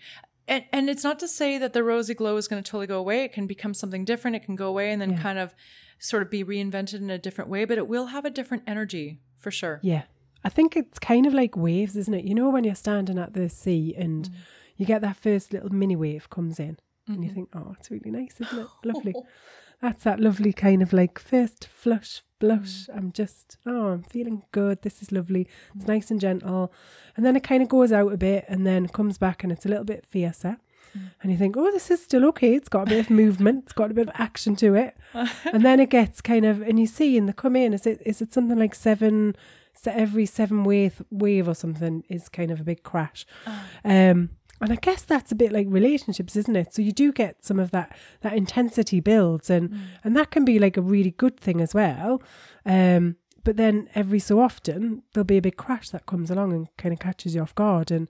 [0.48, 2.98] And, and it's not to say that the rosy glow is going to totally go
[2.98, 3.24] away.
[3.24, 4.36] It can become something different.
[4.36, 5.22] It can go away and then Yeah.
[5.22, 5.54] kind of
[5.98, 9.20] sort of be reinvented in a different way, but it will have a different energy
[9.38, 9.78] for sure.
[9.82, 10.02] Yeah.
[10.42, 12.24] I think it's kind of like waves, isn't it?
[12.24, 14.34] You know, when you're standing at the sea and Mm.
[14.78, 18.10] you get that first little mini wave comes in and you think, oh, it's really
[18.10, 18.66] nice, isn't it?
[18.84, 19.14] Lovely.
[19.82, 22.86] That's that lovely kind of like first flush, blush.
[22.86, 22.96] Mm.
[22.96, 24.82] I'm just, oh, I'm feeling good.
[24.82, 25.48] This is lovely.
[25.74, 26.72] It's nice and gentle.
[27.16, 29.64] And then it kind of goes out a bit and then comes back and it's
[29.64, 30.58] a little bit fiercer.
[30.96, 31.10] Mm.
[31.22, 32.54] And you think, oh, this is still okay.
[32.54, 33.64] It's got a bit of movement.
[33.64, 34.96] It's got a bit of action to it.
[35.14, 37.72] and then it gets kind of, and you see, and they come in.
[37.72, 39.34] Is it is it something like seven
[39.82, 43.24] so every seven wave wave or something is kind of a big crash.
[43.84, 44.30] Um,
[44.60, 46.74] and I guess that's a bit like relationships, isn't it?
[46.74, 50.58] So you do get some of that that intensity builds, and and that can be
[50.58, 52.22] like a really good thing as well.
[52.66, 56.68] Um, but then every so often there'll be a big crash that comes along and
[56.76, 58.06] kind of catches you off guard, and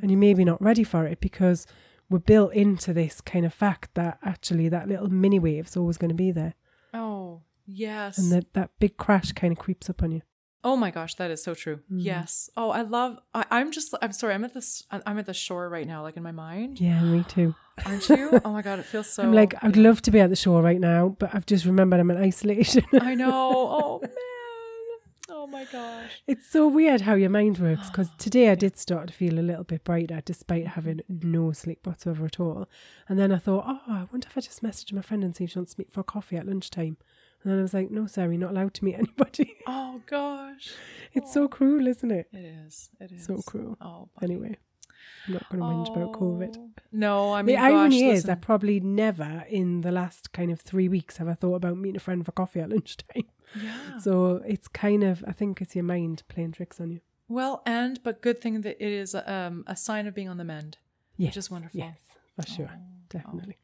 [0.00, 1.66] and you're maybe not ready for it because
[2.08, 6.08] we're built into this kind of fact that actually that little mini wave's always going
[6.10, 6.54] to be there,
[6.94, 8.18] Oh, yes.
[8.18, 10.22] and that that big crash kind of creeps up on you.
[10.64, 11.80] Oh my gosh, that is so true.
[11.92, 12.04] Mm.
[12.04, 12.48] Yes.
[12.56, 13.18] Oh, I love.
[13.34, 13.94] I, I'm just.
[14.00, 14.34] I'm sorry.
[14.34, 14.84] I'm at this.
[14.90, 16.80] I'm at the shore right now, like in my mind.
[16.80, 17.54] Yeah, me too.
[17.84, 18.40] Aren't you?
[18.44, 19.22] Oh my god, it feels so.
[19.24, 19.82] I'm like, I'd yeah.
[19.82, 22.84] love to be at the shore right now, but I've just remembered I'm in isolation.
[23.00, 24.00] I know.
[25.34, 25.44] Oh man.
[25.44, 26.22] Oh my gosh.
[26.26, 29.40] it's so weird how your mind works because today I did start to feel a
[29.40, 32.68] little bit brighter despite having no sleep whatsoever at all.
[33.08, 35.44] And then I thought, oh, I wonder if I just message my friend and see
[35.44, 36.96] if she wants to meet for a coffee at lunchtime.
[37.42, 39.56] And then I was like, no, you're not allowed to meet anybody.
[39.66, 40.72] Oh gosh.
[41.12, 42.28] it's so cruel, isn't it?
[42.32, 42.90] It is.
[43.00, 43.76] It is So cruel.
[43.80, 44.08] Oh.
[44.20, 44.34] buddy.
[44.34, 44.56] Anyway,
[45.26, 46.56] I'm not going to whinge about COVID.
[46.58, 46.70] Oh.
[46.92, 50.60] No, I mean, the irony gosh, is, I probably never in the last kind of
[50.60, 53.24] three weeks have I thought about meeting a friend for coffee at lunchtime.
[53.60, 53.98] yeah.
[53.98, 57.00] So it's kind of, I think it's your mind playing tricks on you.
[57.28, 60.44] Well, and but good thing that it is um, a sign of being on the
[60.44, 60.76] mend.
[61.16, 61.78] Yes, is wonderful.
[61.80, 61.98] Yes,
[62.36, 63.56] for sure, Oh, definitely.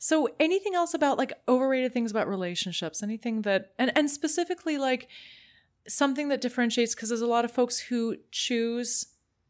[0.00, 3.02] So, anything else about like overrated things about relationships?
[3.02, 5.08] Anything that, and and specifically like
[5.88, 9.06] something that differentiates because there's a lot of folks who choose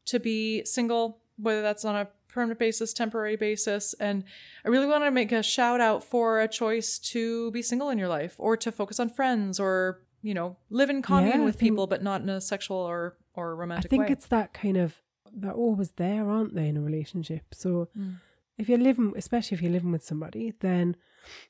[0.06, 4.24] to be single, whether that's on a permanent basis, temporary basis, and
[4.64, 7.98] I really want to make a shout out for a choice to be single in
[7.98, 11.56] your life or to focus on friends or you know live in commune Yeah, with
[11.56, 13.96] think- people, but not in a sexual or or romantic way.
[13.96, 14.12] I think way.
[14.14, 17.54] it's that kind of they're always there, aren't they, in a relationship?
[17.54, 18.14] So Mm.
[18.58, 20.96] If you're living, especially if you're living with somebody, then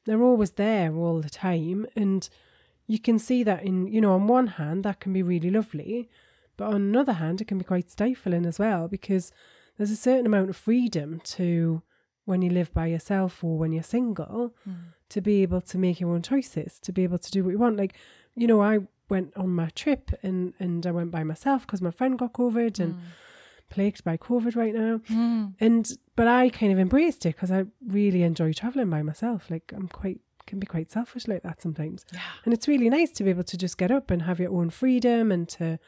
[0.05, 2.29] they're always there all the time, and
[2.87, 6.09] you can see that in you know on one hand that can be really lovely,
[6.57, 9.33] but on another hand it can be quite stifling as well because
[9.77, 11.83] there's a certain amount of freedom to
[12.25, 14.93] when you live by yourself or when you're single Mm.
[15.09, 17.59] to be able to make your own choices, to be able to do what you
[17.59, 17.77] want.
[17.79, 17.95] Like,
[18.35, 21.91] you know, I went on my trip and and I went by myself because my
[21.99, 22.95] friend got COVID and
[23.71, 25.01] plagued by COVID right now.
[25.11, 25.55] Mm.
[25.61, 29.51] And but I kind of embraced it because I really enjoy traveling by myself.
[29.51, 32.05] Like I'm quite can be quite selfish like that sometimes.
[32.13, 32.21] Yeah.
[32.45, 34.71] And it's really nice to be able to just get up and have your own
[34.71, 35.79] freedom and to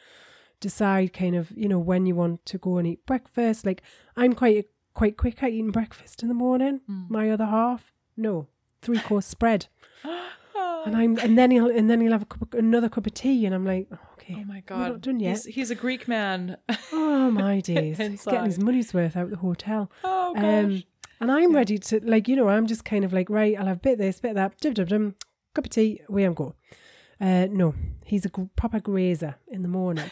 [0.61, 3.64] decide kind of, you know, when you want to go and eat breakfast.
[3.64, 3.83] Like
[4.16, 6.81] I'm quite quite quick at eating breakfast in the morning.
[6.88, 7.11] Mm.
[7.11, 8.49] My other half, no.
[8.83, 9.66] Three course spread.
[10.61, 10.83] Oh.
[10.87, 13.14] And I'm and then he'll and then he'll have a cup of, another cup of
[13.14, 14.37] tea and I'm like, oh, okay.
[14.38, 14.88] Oh my we're god.
[14.92, 15.37] not done yet.
[15.37, 16.57] He's, he's a Greek man.
[16.92, 17.99] Oh my days.
[17.99, 19.90] He's getting his money's worth out of the hotel.
[20.05, 20.42] oh gosh.
[20.42, 20.83] Um,
[21.20, 23.77] and I'm ready to like, you know, I'm just kind of like, right, I'll have
[23.77, 25.14] a bit of this, bit of that, dum dum dum,
[25.55, 26.55] cup of tea, away I'm go.
[27.20, 30.11] Uh, no, he's a proper grazer in the morning.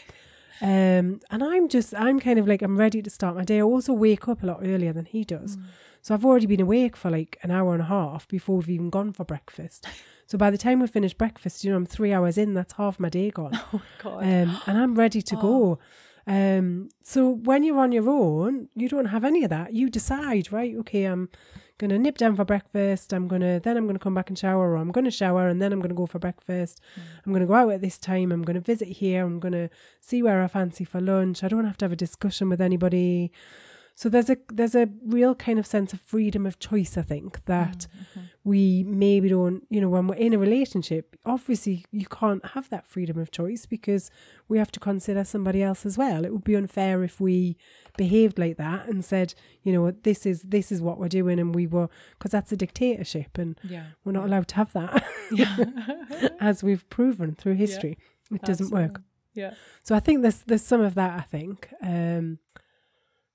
[0.61, 3.59] Um, and I'm just, I'm kind of like, I'm ready to start my day.
[3.59, 5.57] I also wake up a lot earlier than he does.
[5.57, 5.62] Mm.
[6.03, 8.90] So I've already been awake for like an hour and a half before we've even
[8.90, 9.87] gone for breakfast.
[10.27, 13.01] So by the time we finish breakfast, you know, I'm three hours in, that's half
[13.01, 13.53] my day gone.
[13.73, 14.23] oh god.
[14.23, 15.79] Um, and I'm ready to go.
[16.28, 19.72] Um, so when you're on your own, you don't have any of that.
[19.72, 20.76] You decide, right?
[20.76, 21.30] Okay, I'm
[21.78, 23.14] gonna nip down for breakfast.
[23.14, 25.72] I'm gonna then I'm gonna come back and shower, or I'm gonna shower and then
[25.72, 26.82] I'm gonna go for breakfast.
[27.24, 28.30] I'm gonna go out at this time.
[28.30, 29.24] I'm gonna visit here.
[29.24, 29.70] I'm gonna
[30.02, 31.42] see where I fancy for lunch.
[31.42, 33.32] I don't have to have a discussion with anybody.
[33.98, 36.96] So there's a there's a real kind of sense of freedom of choice.
[36.96, 37.88] I think that
[38.44, 42.87] we maybe don't, you know, when we're in a relationship, obviously you can't have that
[42.87, 44.08] freedom of choice because
[44.46, 46.24] we have to consider somebody else as well.
[46.24, 47.56] It would be unfair if we
[47.96, 49.34] behaved like that and said,
[49.64, 52.56] you know, this is this is what we're doing, and we were because that's a
[52.56, 53.87] dictatorship, and yeah.
[54.04, 55.56] we're not allowed to have that, Yeah.
[56.40, 57.98] as we've proven through history.
[58.30, 59.02] It doesn't work.
[59.34, 59.54] Yeah.
[59.82, 61.18] So I think there's there's some of that.
[61.18, 62.38] I think um,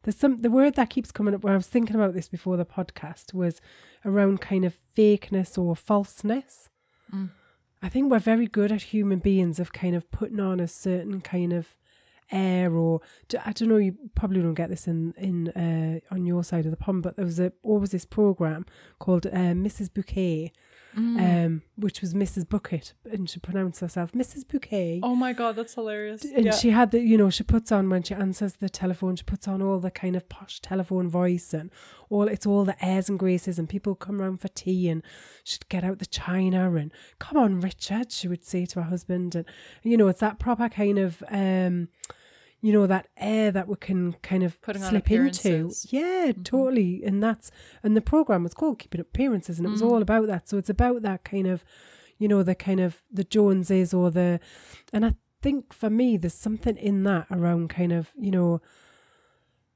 [0.04, 1.44] there's some the word that keeps coming up.
[1.44, 3.60] where I was thinking about this before the podcast was
[4.06, 6.70] around kind of fakeness or falseness.
[7.14, 7.32] Mm.
[7.82, 11.20] I think we're very good at human beings of kind of putting on a certain
[11.20, 11.76] kind of
[12.32, 13.02] air or
[13.46, 13.78] I don't know.
[13.78, 17.16] You probably don't get this in in uh, on your side of the pond, but
[17.16, 18.66] there was a always this program
[19.00, 19.94] called uh, Mrs.
[19.94, 20.52] Bouquet,
[20.98, 21.46] Mm.
[21.46, 22.48] um, which was Mrs.
[22.48, 24.48] Bucket, and she pronounced herself Mrs.
[24.48, 25.00] Bouquet.
[25.02, 26.24] oh my god, that's hilarious.
[26.24, 26.52] And yeah.
[26.52, 29.48] she had the, you know, she puts on when she answers the telephone, she puts
[29.48, 31.72] on all the kind of posh telephone voice and
[32.10, 35.02] all, it's all the airs and graces and people come round for tea and
[35.44, 39.34] she'd get out the china and come on, Richard, she would say to her husband.
[39.34, 39.46] And,
[39.82, 41.88] you know, it's that proper kind of, um,
[42.64, 45.70] you know, that air that we can kind of Putting slip into.
[45.90, 47.04] Yeah, totally.
[47.04, 47.52] And that's,
[47.84, 49.90] and the program was called Keeping Up Appearances and it was Mm.
[49.92, 50.48] all about that.
[50.48, 51.66] So it's about that kind of,
[52.18, 54.40] you know, the kind of the Joneses or the,
[54.94, 58.62] and I think for me, there's something in that around kind of, you know,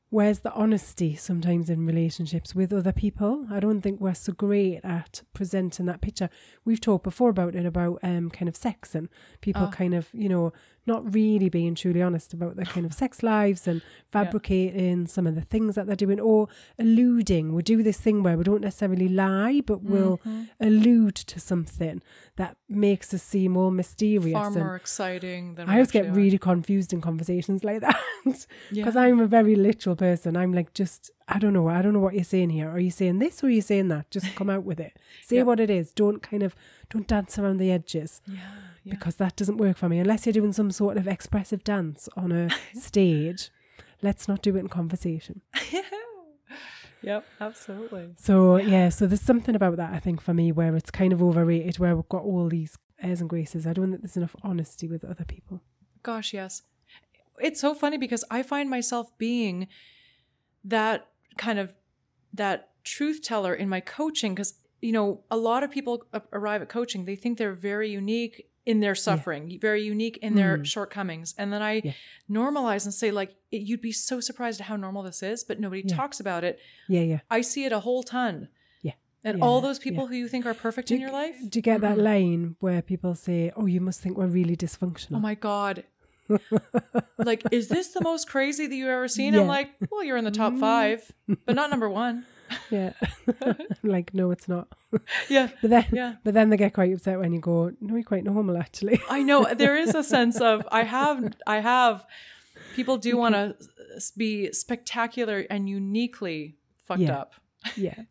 [0.09, 3.45] where's the honesty sometimes in relationships with other people?
[3.51, 6.29] I don't think we're so great at presenting that picture.
[6.63, 9.09] We've talked before about it about um kind of sex and
[9.41, 9.71] people Oh.
[9.71, 10.53] kind of, you know,
[10.87, 15.35] not really being truly honest about their kind of sex lives and fabricating some of
[15.35, 16.47] the things that they're doing or
[16.79, 17.53] alluding.
[17.53, 20.43] We do this thing where we don't necessarily lie, but we'll Mm-hmm.
[20.61, 22.01] allude to something
[22.37, 24.33] that makes us seem more mysterious.
[24.33, 26.11] Far and more exciting than I always get are.
[26.11, 28.89] really confused in conversations like that because Yeah.
[29.01, 30.37] I'm a very literal person.
[30.37, 31.67] I'm like, just I don't know.
[31.67, 32.69] I don't know what you're saying here.
[32.69, 34.09] Are you saying this or are you saying that?
[34.11, 34.97] Just come out with it.
[35.23, 35.43] Say Yeah.
[35.43, 35.91] what it is.
[35.91, 36.55] Don't kind of
[36.89, 38.39] don't dance around the edges Yeah,
[38.87, 38.95] yeah.
[38.95, 42.31] because that doesn't work for me unless you're doing some sort of expressive dance on
[42.31, 43.49] a stage.
[44.01, 45.41] Let's not do it in conversation.
[47.01, 48.09] yep, absolutely.
[48.17, 51.21] So yeah, so there's something about that I think for me where it's kind of
[51.21, 53.65] overrated, where we've got all these airs and graces.
[53.65, 55.61] I don't think there's enough honesty with other people.
[56.03, 56.63] Gosh, yes.
[57.39, 59.67] It's so funny because I find myself being
[60.63, 61.73] that kind of
[62.33, 66.69] that truth teller in my coaching because you know a lot of people arrive at
[66.69, 70.65] coaching they think they're very unique in their suffering very unique in their Mm.
[70.73, 71.93] shortcomings and then i Yeah.
[72.39, 75.55] normalize and say like it, you'd be so surprised at how normal this is but
[75.65, 75.95] nobody Yeah.
[75.99, 76.55] talks about it
[76.95, 77.19] Yeah, yeah.
[77.37, 78.33] i see it a whole ton
[78.87, 78.95] Yeah.
[79.27, 79.85] and Yeah, all those yeah.
[79.87, 82.03] people who you think are perfect Do in your life Do you get that Mm-mm.
[82.11, 85.15] line where people say, "Oh, you must think we're really dysfunctional"?
[85.19, 85.75] Oh my god.
[87.29, 89.33] like, is this the most crazy that you've ever seen?
[89.33, 89.41] Yeah.
[89.41, 90.99] I'm like, well, you're in the top five,
[91.45, 92.25] but not number one.
[92.69, 92.93] Yeah,
[93.83, 94.67] like no, it's not.
[95.29, 95.49] Yeah.
[95.61, 96.15] But then, Yeah.
[96.23, 99.23] but then they get quite upset when you go, "No, you're quite normal, actually." I
[99.23, 102.05] know there is a sense of I have I have
[102.75, 103.55] people do want to
[104.15, 106.55] be spectacular and uniquely
[106.85, 107.17] fucked Yeah.
[107.19, 107.33] up.
[107.75, 108.03] yeah.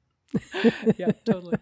[0.99, 1.59] Yeah, totally.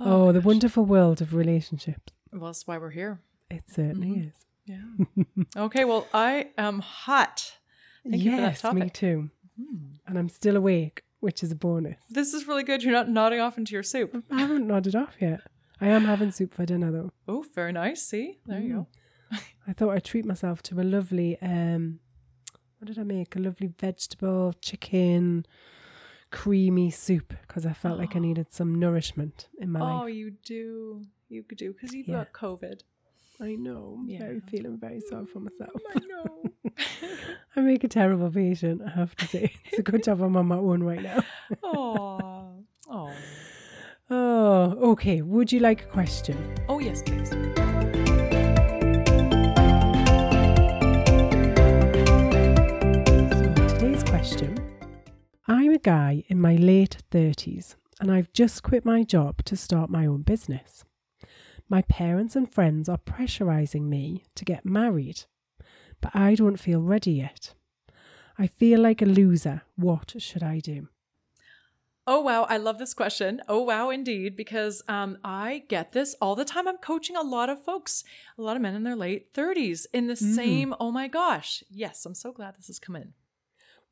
[0.00, 0.46] Oh, the gosh.
[0.46, 2.12] wonderful world of relationships.
[2.32, 3.20] Well, that's why we're here.
[3.50, 4.28] It certainly Mhm.
[4.30, 4.44] is.
[4.66, 5.24] Yeah.
[5.56, 7.58] okay, well, I am hot.
[8.08, 9.30] Thank you for that yes, me too.
[9.58, 9.76] Hmm.
[10.06, 11.98] And I'm still awake, which is a bonus.
[12.10, 12.82] This is really good.
[12.82, 14.22] You're not nodding off into your soup.
[14.30, 15.40] I haven't nodded off yet.
[15.80, 17.10] I am having soup for dinner though.
[17.26, 18.02] Oh, very nice.
[18.02, 18.86] See, there you go.
[19.66, 22.00] I thought I'd treat myself to a lovely um
[22.78, 23.34] what did I make?
[23.34, 25.44] A lovely vegetable, chicken,
[26.30, 28.22] creamy soup because I felt like I Oh.
[28.28, 30.14] needed some nourishment in my Oh, life.
[30.14, 31.02] you do.
[31.28, 32.18] You could do because you've Yeah.
[32.24, 32.82] got COVID.
[33.40, 33.98] I know.
[34.00, 34.18] I'm Yeah.
[34.18, 35.80] very feeling very sorry for myself.
[35.94, 36.44] I know.
[37.56, 39.52] I make a terrible patient, I have to say.
[39.66, 41.22] It's a good job I'm on my own right now.
[41.62, 42.64] oh.
[42.90, 43.12] Oh.
[44.10, 45.22] Oh, okay.
[45.22, 46.36] Would you like a question?
[46.68, 47.30] Oh yes, please.
[52.18, 54.56] So today's question
[55.46, 59.90] I'm a guy in my late 30s and I've just quit my job to start
[59.90, 60.84] my own business.
[61.68, 65.24] My parents and friends are pressurizing me to get married,
[66.00, 67.54] but I don't feel ready yet.
[68.38, 69.62] I feel like a loser.
[69.76, 70.88] What should I do?
[72.06, 73.42] Oh wow, I love this question.
[73.48, 76.66] Oh wow, indeed, because um, I get this all the time.
[76.66, 78.02] I'm coaching a lot of folks,
[78.38, 80.34] a lot of men in their late 30s, in the Mm.
[80.34, 80.74] same.
[80.80, 83.12] Oh my gosh, yes, I'm so glad this has come in.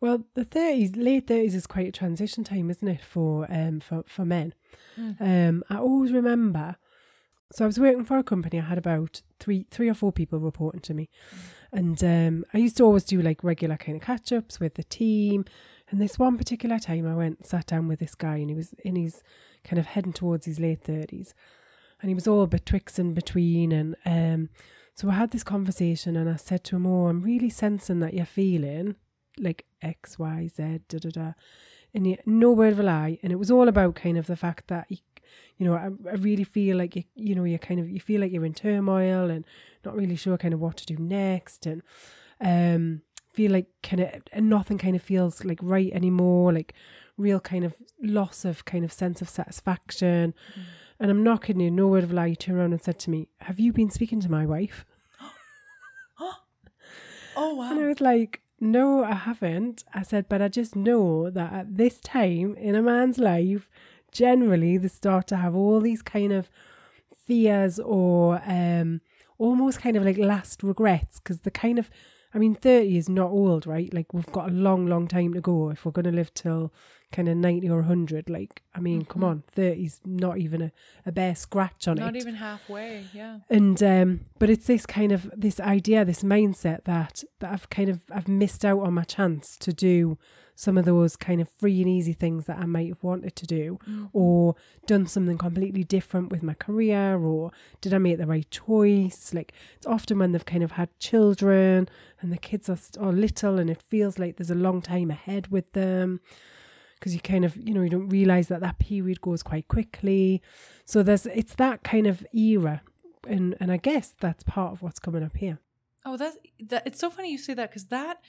[0.00, 4.02] Well, the 30s, late 30s is quite a transition time, isn't it, for um for,
[4.06, 4.54] for men?
[4.98, 5.20] Mm.
[5.20, 6.76] Um, I always remember.
[7.52, 8.59] So I was working for a company.
[8.59, 11.09] I had about three, three or four people reporting to me,
[11.72, 14.85] and um, I used to always do like regular kind of catch ups with the
[14.85, 15.44] team.
[15.88, 18.74] And this one particular time, I went sat down with this guy, and he was
[18.85, 19.22] in his
[19.62, 21.35] kind of heading towards his late thirties,
[22.02, 23.70] and he was all betwixt and between.
[23.70, 24.48] And um,
[24.94, 28.14] so I had this conversation, and I said to him, "Oh, I'm really sensing that
[28.14, 28.96] you're feeling
[29.38, 31.32] like X, Y, Z, da da da,"
[31.94, 33.18] and he, no word of a lie.
[33.22, 35.02] And it was all about kind of the fact that he
[35.58, 38.20] you know, I, I really feel like you, you know, you kind of you feel
[38.20, 39.44] like you're in turmoil and
[39.84, 41.82] not really sure kind of what to do next, and
[42.40, 46.74] um, feel like kind of and nothing kind of feels like right anymore, like
[47.16, 50.34] real kind of loss of kind of sense of satisfaction.
[50.98, 52.30] And I'm not kidding you, no word of a lie.
[52.30, 54.84] He turned around and said to me, "Have you been speaking to my wife?"
[57.38, 59.84] Oh wow And I was like, no, I haven't.
[59.92, 63.70] I said, but I just know that at this time in a man's life,
[64.24, 66.48] generally they start to have all these kind of
[67.26, 69.00] fears or um
[69.38, 71.90] almost kind of like last regrets because the kind of
[72.34, 73.92] I mean 30 is not old, right?
[73.94, 76.72] Like we've got a long, long time to go if we're gonna live till
[77.12, 78.28] kind of 90 or 100.
[78.28, 79.26] Like, I mean, come Mhm.
[79.30, 80.70] on, 30's not even a,
[81.06, 83.08] a bare scratch on not it Not even halfway.
[83.14, 83.38] Yeah.
[83.48, 87.88] and um but it's this kind of this idea this mindset that that i've kind
[87.88, 90.18] of i've missed out on my chance to do
[90.57, 93.46] some of those kind of free and easy things that I might have wanted to
[93.46, 94.07] do, mm-hmm.
[94.12, 99.32] or done something completely different with my career, or did I make the right choice?
[99.32, 101.88] Like it's often when they've kind of had children
[102.20, 105.48] and the kids are, are little and it feels like there's a long time ahead
[105.48, 106.20] with them
[106.94, 110.40] because you kind of you know you don't realize that that period goes quite quickly
[110.86, 112.80] so there's it's that kind of era
[113.28, 115.59] and and i guess that's part of what's coming up here
[116.07, 116.86] Oh, that's that.
[116.86, 118.20] It's so funny you say that because that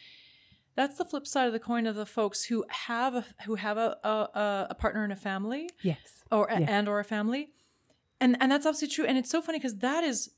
[0.78, 3.78] that's the flip side of the coin of the folks who have a who have
[3.78, 6.66] a a, a partner and a family, yes or Yeah.
[6.76, 7.50] and or a family,
[8.22, 9.06] and and that's absolutely true.
[9.06, 10.30] And it's so funny because that is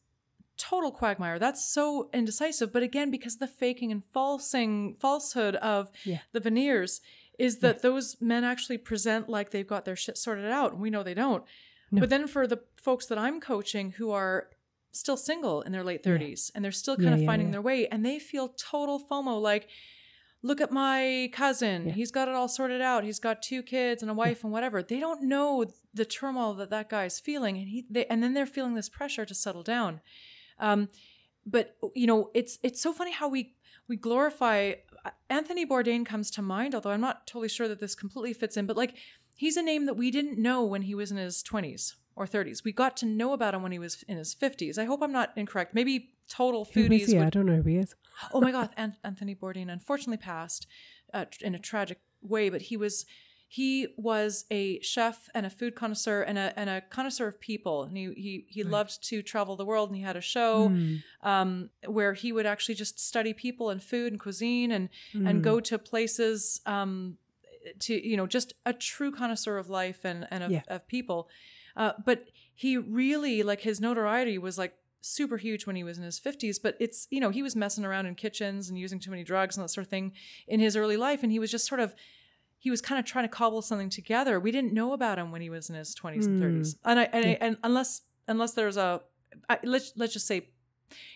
[0.57, 1.37] total quagmire.
[1.39, 2.73] That's so indecisive.
[2.73, 6.19] But again, because the faking and falsing falsehood of Yeah.
[6.33, 6.99] the veneers
[7.37, 10.89] is that those men actually present like they've got their shit sorted out, and we
[10.89, 11.43] know they don't.
[11.91, 12.01] No.
[12.01, 14.49] But then for the folks that I'm coaching who are
[14.91, 17.51] still single in their late 30s and they're still kind Yeah, of yeah, finding yeah.
[17.53, 19.67] their way and they feel total FOMO like
[20.41, 21.87] look at my cousin.
[21.87, 21.93] Yeah.
[21.93, 23.03] he's got it all sorted out.
[23.03, 24.81] He's got two kids and a wife and whatever.
[24.81, 28.45] They don't know the turmoil that that guy's feeling and he they, and then they're
[28.45, 30.01] feeling this pressure to settle down.
[30.59, 30.89] Um
[31.45, 33.55] but you know it's it's so funny how we
[33.87, 34.73] we glorify
[35.29, 38.65] Anthony Bourdain comes to mind although I'm not totally sure that this completely fits in
[38.65, 38.95] but like
[39.35, 42.63] he's a name that we didn't know when he was in his 20s or 30s
[42.63, 45.13] we got to know about him when he was in his 50s I hope I'm
[45.13, 45.73] not incorrect.
[45.73, 47.95] Maybe total who foodies he would i don't know who he is
[48.33, 50.67] oh my god An- anthony bourdain unfortunately passed
[51.13, 53.05] uh, in a tragic way but he was
[53.51, 57.81] he was a chef and a food connoisseur and a, and a connoisseur of people
[57.83, 60.95] and he, he, he loved to travel the world and he had a show Hmm.
[61.23, 65.25] um, where he would actually just study people and food and cuisine and Hmm.
[65.27, 67.17] and go to places um,
[67.79, 70.61] to you know just a true connoisseur of life and and of, Yeah.
[70.67, 71.27] of people
[71.75, 76.03] uh, but he really like his notoriety was like super huge when he was in
[76.03, 79.09] his 50s but it's you know he was messing around in kitchens and using too
[79.11, 80.11] many drugs and that sort of thing
[80.47, 81.95] in his early life and he was just sort of
[82.57, 85.41] he was kind of trying to cobble something together we didn't know about him when
[85.41, 88.75] he was in his 20s and 30s and i and, I, and unless unless there's
[88.77, 89.01] a
[89.49, 90.49] I, let's let's just say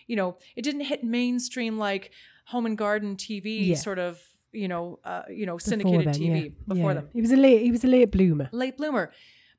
[0.06, 2.10] you know it didn't hit mainstream like
[2.46, 3.76] home and garden tv Yeah.
[3.76, 4.18] sort of
[4.52, 6.50] you know uh, you know Before syndicated tv yeah.
[6.66, 6.94] before Yeah.
[7.00, 9.12] them he was a late he was a late bloomer late bloomer.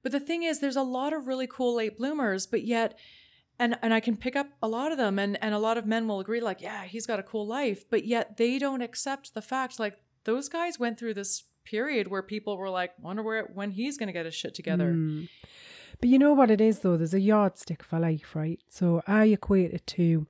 [0.04, 2.96] But the thing is, there's a lot of really cool late bloomers, but yet,
[3.60, 5.86] and and I can pick up a lot of them, and and a lot of
[5.86, 9.34] men will agree, like, yeah, he's got a cool life, but yet they don't accept
[9.34, 13.50] the fact, like, those guys went through this period where people were like, wonder where
[13.54, 14.92] when he's gonna get his shit together.
[14.94, 15.30] Mm.
[16.00, 16.98] But you know what it is though?
[16.98, 18.60] There's a yardstick for life, right?
[18.70, 20.28] So I equate it to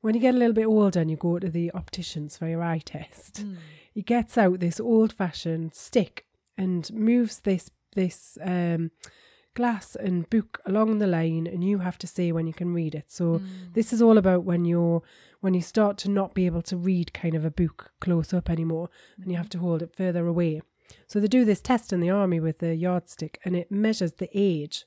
[0.00, 2.62] when you get a little bit older and you go to the opticians for your
[2.62, 3.44] eye test.
[3.92, 6.26] He gets out this old fashioned stick
[6.56, 8.90] and moves this this um
[9.54, 12.94] glass and book along the line and you have to say when you can read
[12.94, 13.04] it.
[13.08, 13.46] So mm.
[13.72, 15.02] this is all about when you're
[15.40, 18.50] when you start to not be able to read kind of a book close up
[18.50, 18.90] anymore
[19.20, 19.50] and you have mm.
[19.50, 20.62] to hold it further away.
[21.06, 24.30] So they do this test in the army with the yardstick and it measures the
[24.34, 24.86] age.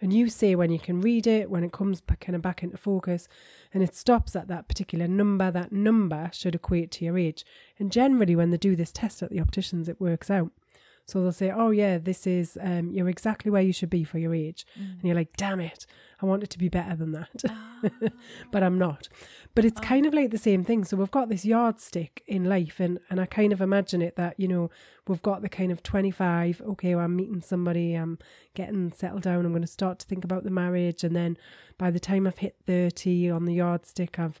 [0.00, 2.62] And you say when you can read it, when it comes back kind of back
[2.62, 3.26] into focus,
[3.74, 7.44] and it stops at that particular number, that number should equate to your age.
[7.78, 10.52] And generally, when they do this test at the opticians, it works out.
[11.08, 14.18] So they'll say, "Oh yeah, this is um, you're exactly where you should be for
[14.18, 15.20] your age," and you're mm.
[15.20, 15.86] like, "Damn it,
[16.20, 17.80] I want it to be better than that," ah.
[18.52, 19.08] but I'm not.
[19.54, 20.18] But it's kind of ah.
[20.18, 20.84] like the same thing.
[20.84, 24.38] So we've got this yardstick in life, and and I kind of imagine it that
[24.38, 24.70] you know
[25.06, 26.60] we've got the kind of 25.
[26.60, 28.18] Okay, well, I'm meeting somebody, I'm
[28.52, 29.46] getting settled down.
[29.46, 31.38] I'm going to start to think about the marriage, and then
[31.78, 34.38] by the time I've hit 30 on the yardstick, I've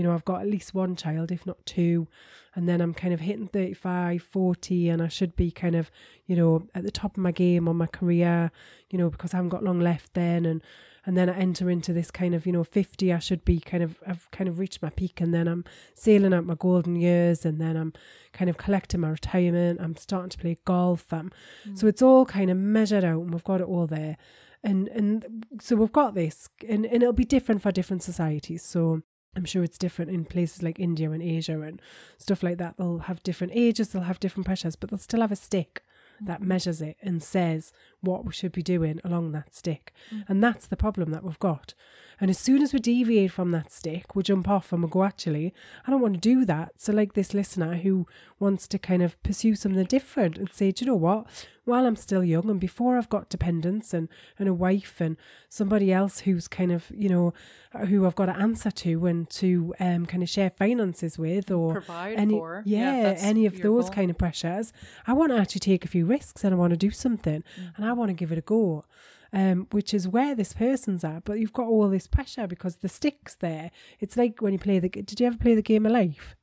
[0.00, 2.08] you know, I've got at least one child, if not two.
[2.54, 5.90] And then I'm kind of hitting 35, 40, and I should be kind of,
[6.24, 8.50] you know, at the top of my game on my career,
[8.88, 10.46] you know, because I haven't got long left then.
[10.46, 10.62] And,
[11.04, 13.82] and then I enter into this kind of, you know, 50, I should be kind
[13.82, 15.20] of, I've kind of reached my peak.
[15.20, 17.44] And then I'm sailing out my golden years.
[17.44, 17.92] And then I'm
[18.32, 19.82] kind of collecting my retirement.
[19.82, 21.12] I'm starting to play golf.
[21.12, 21.30] Um,
[21.74, 24.16] So it's all kind of measured out and we've got it all there.
[24.62, 28.62] And, and so we've got this, and, and it'll be different for different societies.
[28.62, 29.02] So,
[29.36, 31.80] I'm sure it's different in places like India and Asia and
[32.18, 32.76] stuff like that.
[32.76, 35.82] They'll have different ages, they'll have different pressures, but they'll still have a stick
[36.20, 36.48] that mm-hmm.
[36.48, 39.92] measures it and says what we should be doing along that stick.
[40.14, 40.24] Mm.
[40.28, 41.74] And that's the problem that we've got.
[42.20, 45.04] And as soon as we deviate from that stick, we jump off and we go,
[45.04, 45.54] actually,
[45.86, 46.72] I don't want to do that.
[46.76, 48.06] So, like this listener who
[48.38, 51.26] wants to kind of pursue something different and say, do you know what?
[51.64, 55.16] While I'm still young and before I've got dependents and, and a wife and
[55.48, 57.32] somebody else who's kind of, you know,
[57.72, 61.50] uh, who I've got to answer to and to um, kind of share finances with
[61.50, 62.62] or Provide any, for.
[62.66, 63.94] Yeah, yeah, any of those goal.
[63.94, 64.72] kind of pressures.
[65.06, 67.72] I want to actually take a few risks and I want to do something mm.
[67.76, 68.84] and I want to give it a go.
[69.32, 72.88] Um, which is where this person's at, but you've got all this pressure because the
[72.88, 73.70] stick's there.
[74.00, 74.88] It's like when you play the.
[74.88, 76.34] Did you ever play the game of life?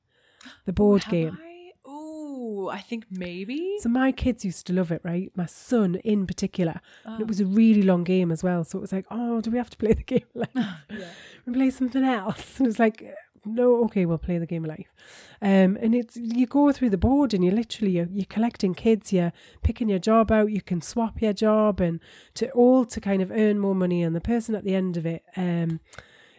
[0.65, 1.37] The board Have game.
[1.41, 1.47] I?
[1.89, 3.77] Ooh, I think maybe.
[3.79, 5.31] So my kids used to love it, right?
[5.35, 6.81] My son in particular.
[7.05, 8.63] And it was a really long game as well.
[8.63, 10.85] So it was like, oh, do we have to play the game of life?
[11.45, 12.59] We play something else.
[12.59, 13.03] And it's like,
[13.45, 14.93] no, okay, we'll play the game of life.
[15.41, 19.13] Um, and it's you go through the board and you literally you're, you're collecting kids,
[19.13, 19.33] you're
[19.63, 21.99] picking your job out, you can swap your job and
[22.35, 24.03] to all to kind of earn more money.
[24.03, 25.79] And the person at the end of it, um,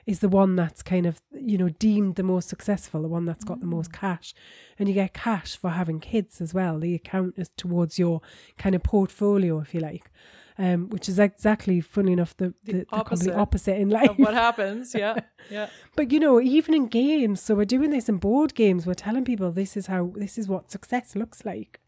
[0.09, 3.45] is the one that's kind of you know deemed the most successful, the one that's
[3.45, 4.35] got the most cash,
[4.79, 6.79] and you get cash for having kids as well.
[6.79, 8.23] The account is towards your
[8.57, 10.11] kind of portfolio, if you like,
[10.59, 14.11] um, which is exactly funny enough the the, the complete opposite opposite in life.
[14.11, 14.95] Of what happens?
[14.95, 15.69] Yeah, yeah.
[15.95, 18.87] But you know, even in games, so we're doing this in board games.
[18.87, 21.81] We're telling people this is how this is what success looks like.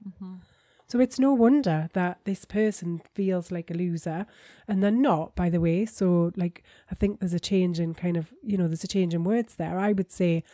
[0.87, 4.27] So it's no wonder that this person feels like a loser,
[4.66, 5.87] and they're not, by the way.
[5.87, 9.14] So like, I think there's a change in kind of you know, there's a change
[9.14, 9.79] in words there.
[9.79, 10.45] I would say,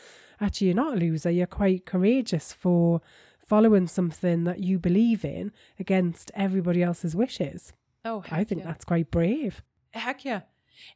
[0.40, 1.30] actually, you're not a loser.
[1.30, 3.02] You're quite courageous for
[3.38, 7.72] following something that you believe in against everybody else's wishes.
[8.06, 8.68] Oh, I think yeah.
[8.68, 9.62] that's quite brave.
[9.92, 10.42] Heck yeah.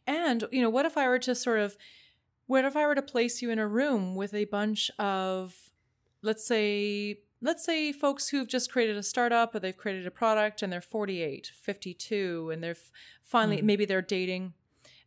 [0.06, 1.76] And, you know, what if I were to sort of,
[2.46, 5.70] what if I were to place you in a room with a bunch of,
[6.22, 10.62] let's say, let's say folks who've just created a startup or they've created a product
[10.62, 12.76] and they're 48, 52, and they're
[13.24, 14.52] finally, maybe they're dating.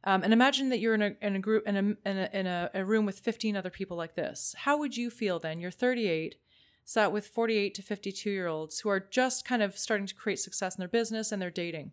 [0.03, 2.47] Um, and imagine that you're in a, in a group, in, a, in, a, in
[2.47, 4.53] a, a room with 15 other people like this.
[4.57, 5.61] How would you feel then?
[5.61, 6.35] You're 38,
[6.85, 10.39] sat with 48 to 52 year olds who are just kind of starting to create
[10.39, 11.91] success in their business and they're dating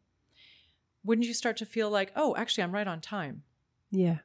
[1.05, 3.43] wouldn't you start to feel like, oh, actually, I'm right on time?
[3.91, 4.18] Yeah.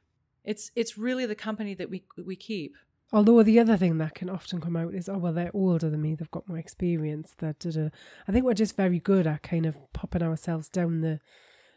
[0.44, 2.76] It's it's really the company that we we keep.
[3.12, 6.02] Although the other thing that can often come out is, oh well, they're older than
[6.02, 7.34] me, they've got more experience.
[7.38, 7.90] That.
[8.28, 11.20] I think we're just very good at kind of popping ourselves down the,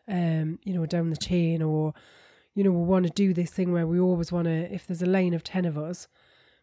[0.08, 1.94] um, you know, down the chain, or,
[2.54, 4.74] you know, we want to do this thing where we always want to.
[4.74, 6.08] If there's a lane of ten of us,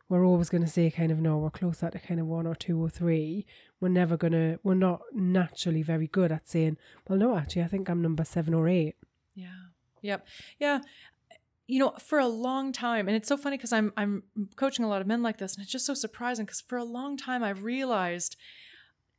[0.08, 2.54] we're always going to say kind of no, we're closer to kind of one or
[2.54, 3.44] two or three.
[3.80, 4.58] We're never gonna.
[4.62, 6.76] We're not naturally very good at saying,
[7.08, 8.94] well, no, actually, I think I'm number seven or eight.
[9.34, 9.48] Yeah.
[10.02, 10.26] Yep.
[10.60, 10.80] Yeah.
[11.66, 14.22] You know, for a long time, and it's so funny because I'm I'm
[14.54, 16.84] coaching a lot of men like this, and it's just so surprising because for a
[16.84, 18.36] long time I've realized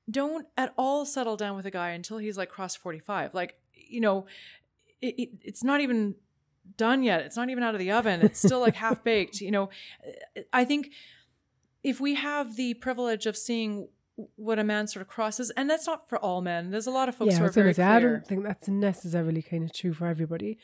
[0.10, 3.34] don't at all settle down with a guy until he's like crossed 45.
[3.34, 4.26] Like, you know,
[5.02, 6.16] it, it, it's not even
[6.76, 7.22] done yet.
[7.22, 8.22] It's not even out of the oven.
[8.22, 9.40] It's still like half baked.
[9.42, 9.70] You know,
[10.52, 10.92] I think
[11.84, 13.88] if we have the privilege of seeing
[14.36, 16.72] what a man sort of crosses, and that's not for all men.
[16.72, 19.42] There's a lot of folks yeah, who are very say, I don't think that's necessarily
[19.42, 20.58] kind of true for everybody.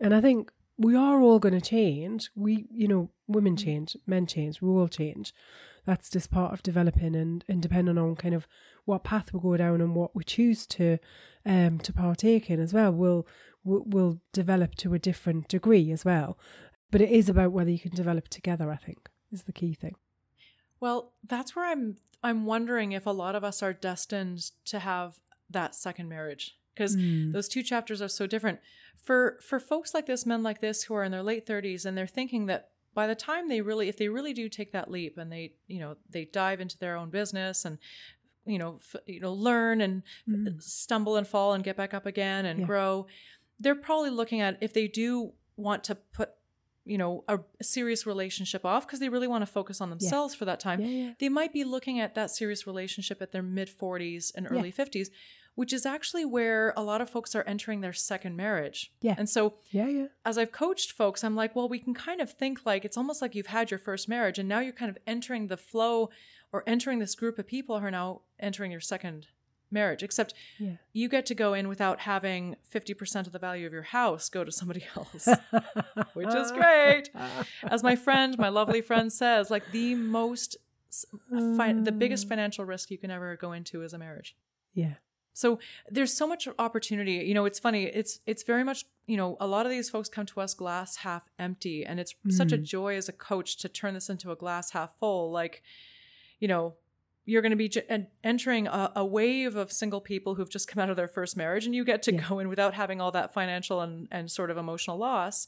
[0.00, 2.30] And I think we are all going to change.
[2.34, 5.34] We, you know, women change, men change, we all change.
[5.84, 8.48] That's just part of developing and, and depending on kind of
[8.86, 10.98] what path we go down and what we choose to
[11.44, 13.26] um to partake in as well, we'll
[13.66, 16.38] we'll, we'll develop to a different degree as well.
[16.90, 19.96] But it is about whether you can develop together, I think, is the key thing.
[20.80, 25.20] Well, that's where I'm I'm wondering if a lot of us are destined to have
[25.50, 27.32] that second marriage because hmm.
[27.32, 28.60] those two chapters are so different.
[29.02, 31.96] For for folks like this, men like this who are in their late 30s and
[31.96, 35.18] they're thinking that by the time they really if they really do take that leap
[35.18, 37.78] and they, you know, they dive into their own business and
[38.46, 40.46] you know, f- you know, learn and hmm.
[40.60, 42.66] stumble and fall and get back up again and Yeah.
[42.66, 43.06] grow,
[43.60, 46.30] they're probably looking at if they do want to put
[46.84, 50.34] you know a, a serious relationship off because they really want to focus on themselves
[50.34, 51.12] for that time Yeah, yeah.
[51.18, 55.08] they might be looking at that serious relationship at their mid 40s and early 50s
[55.56, 59.14] which is actually where a lot of folks are entering their second marriage Yeah.
[59.18, 60.06] and so Yeah, yeah.
[60.24, 63.22] as I've coached folks, I'm like, well, we can kind of think like it's almost
[63.22, 66.10] like you've had your first marriage and now you're kind of entering the flow
[66.52, 69.28] or entering this group of people who are now entering your second
[69.70, 70.76] marriage, except Yeah.
[70.92, 74.44] you get to go in without having 50% of the value of your house go
[74.44, 75.28] to somebody else,
[76.14, 77.10] which is great.
[77.64, 80.56] As my friend, my lovely friend says, like the most,
[81.56, 82.28] fi- the biggest um.
[82.30, 84.36] financial risk you can ever go into is a marriage.
[84.74, 84.94] Yeah.
[85.36, 85.58] So
[85.90, 87.12] there's so much opportunity.
[87.12, 87.84] You know, it's funny.
[87.84, 90.96] It's it's very much you know a lot of these folks come to us glass
[90.96, 92.64] half empty, and it's such a mm-hmm.
[92.64, 95.30] joy as a coach to turn this into a glass half full.
[95.30, 95.62] Like,
[96.40, 96.76] you know,
[97.26, 100.82] you're going to be j- entering a, a wave of single people who've just come
[100.82, 103.34] out of their first marriage, and you get to go in without having all that
[103.34, 105.46] financial and and sort of emotional loss.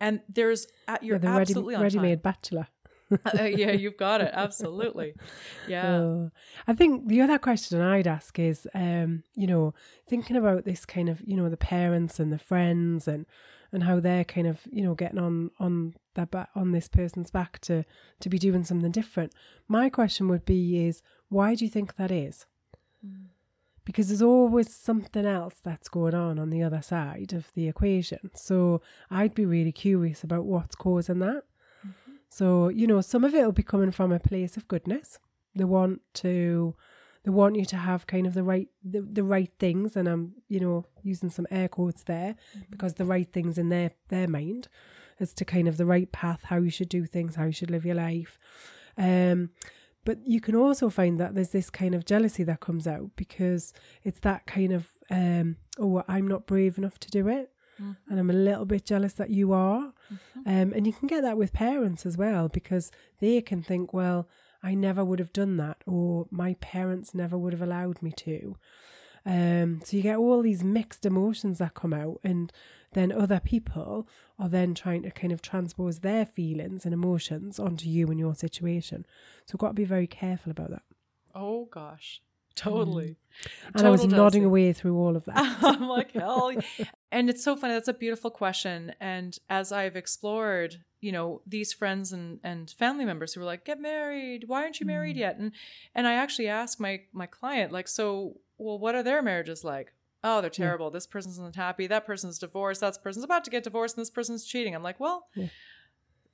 [0.00, 2.68] And there's at you're yeah the ready, ready-made bachelor.
[3.10, 4.30] Uh, yeah, you've got it.
[4.32, 5.14] Absolutely.
[5.66, 5.96] Yeah.
[5.96, 6.30] Oh.
[6.66, 9.74] I think the other question I'd ask is, um, you know,
[10.08, 13.26] thinking about this kind of, you know, the parents and the friends and
[13.72, 17.30] and how they're kind of, you know, getting on on their back on this person's
[17.30, 17.84] back to
[18.20, 19.32] to be doing something different.
[19.66, 22.46] My question would be is why do you think that is?
[23.06, 23.26] Mm.
[23.84, 28.30] Because there's always something else that's going on on the other side of the equation.
[28.34, 31.44] So I'd be really curious about what's causing that.
[31.86, 32.12] Mm-hmm.
[32.28, 35.18] So, you know, some of it will be coming from a place of goodness,
[35.54, 36.74] They want to
[37.28, 40.32] they want you to have kind of the right the, the right things and I'm,
[40.48, 42.36] you know, using some air quotes there
[42.70, 44.68] because the right things in their their mind
[45.20, 47.70] as to kind of the right path, how you should do things, how you should
[47.70, 48.38] live your life.
[48.96, 49.50] Um
[50.06, 53.74] but you can also find that there's this kind of jealousy that comes out because
[54.04, 57.50] it's that kind of um oh I'm not brave enough to do it
[57.80, 57.96] Mhm.
[58.08, 59.92] and I'm a little bit jealous that you are.
[60.12, 60.46] Mhm.
[60.46, 64.26] Um, and you can get that with parents as well because they can think, well,
[64.62, 68.56] I never would have done that, or my parents never would have allowed me to.
[69.24, 72.52] Um, so you get all these mixed emotions that come out, and
[72.92, 77.88] then other people are then trying to kind of transpose their feelings and emotions onto
[77.88, 79.04] you and your situation.
[79.44, 80.82] So we've got to be very careful about that.
[81.34, 82.22] Oh gosh,
[82.54, 83.16] totally.
[83.74, 84.44] And I was nodding jealousy.
[84.44, 85.58] away through all of that.
[85.62, 86.52] I'm like, hell.
[87.10, 87.74] And it's so funny.
[87.74, 88.94] That's a beautiful question.
[89.00, 93.64] And as I've explored, you know, these friends and, and family members who were like,
[93.64, 94.44] get married.
[94.46, 95.20] Why aren't you married Mm.
[95.20, 95.36] yet?
[95.38, 95.52] And
[95.94, 99.92] and I actually asked my my client, like, so well, what are their marriages like?
[100.24, 100.64] Oh, they're Yeah.
[100.66, 100.90] terrible.
[100.90, 101.86] This person's not happy.
[101.86, 102.80] That person's divorced.
[102.80, 104.74] That person's about to get divorced, and this person's cheating.
[104.74, 105.46] I'm like, well, Yeah.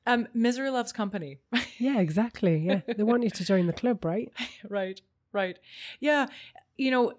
[0.07, 1.39] um, misery loves company.
[1.79, 2.57] yeah, exactly.
[2.59, 4.33] Yeah, they want you to join the club, right?
[4.69, 5.01] right
[5.33, 5.59] right
[5.99, 6.27] yeah
[6.77, 7.13] you know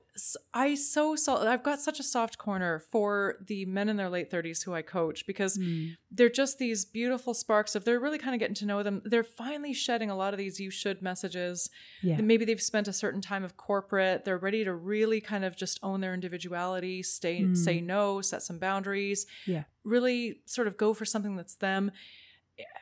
[0.53, 4.32] I so so i've got such a soft corner for the men in their late
[4.32, 5.95] 30s who i coach because Mm.
[6.12, 9.01] they're just these beautiful sparks of they're really kind of getting to know them.
[9.06, 11.70] They're finally shedding a lot of these you should messages.
[12.01, 14.24] Yeah, maybe they've spent a certain time of corporate.
[14.26, 18.58] They're ready to really kind of just own their individuality stay say no set some
[18.60, 19.64] boundaries Yeah.
[19.84, 21.91] really sort of go for something that's them.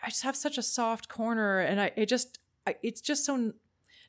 [0.03, 3.53] I just have such a soft corner and i it just I, it's just so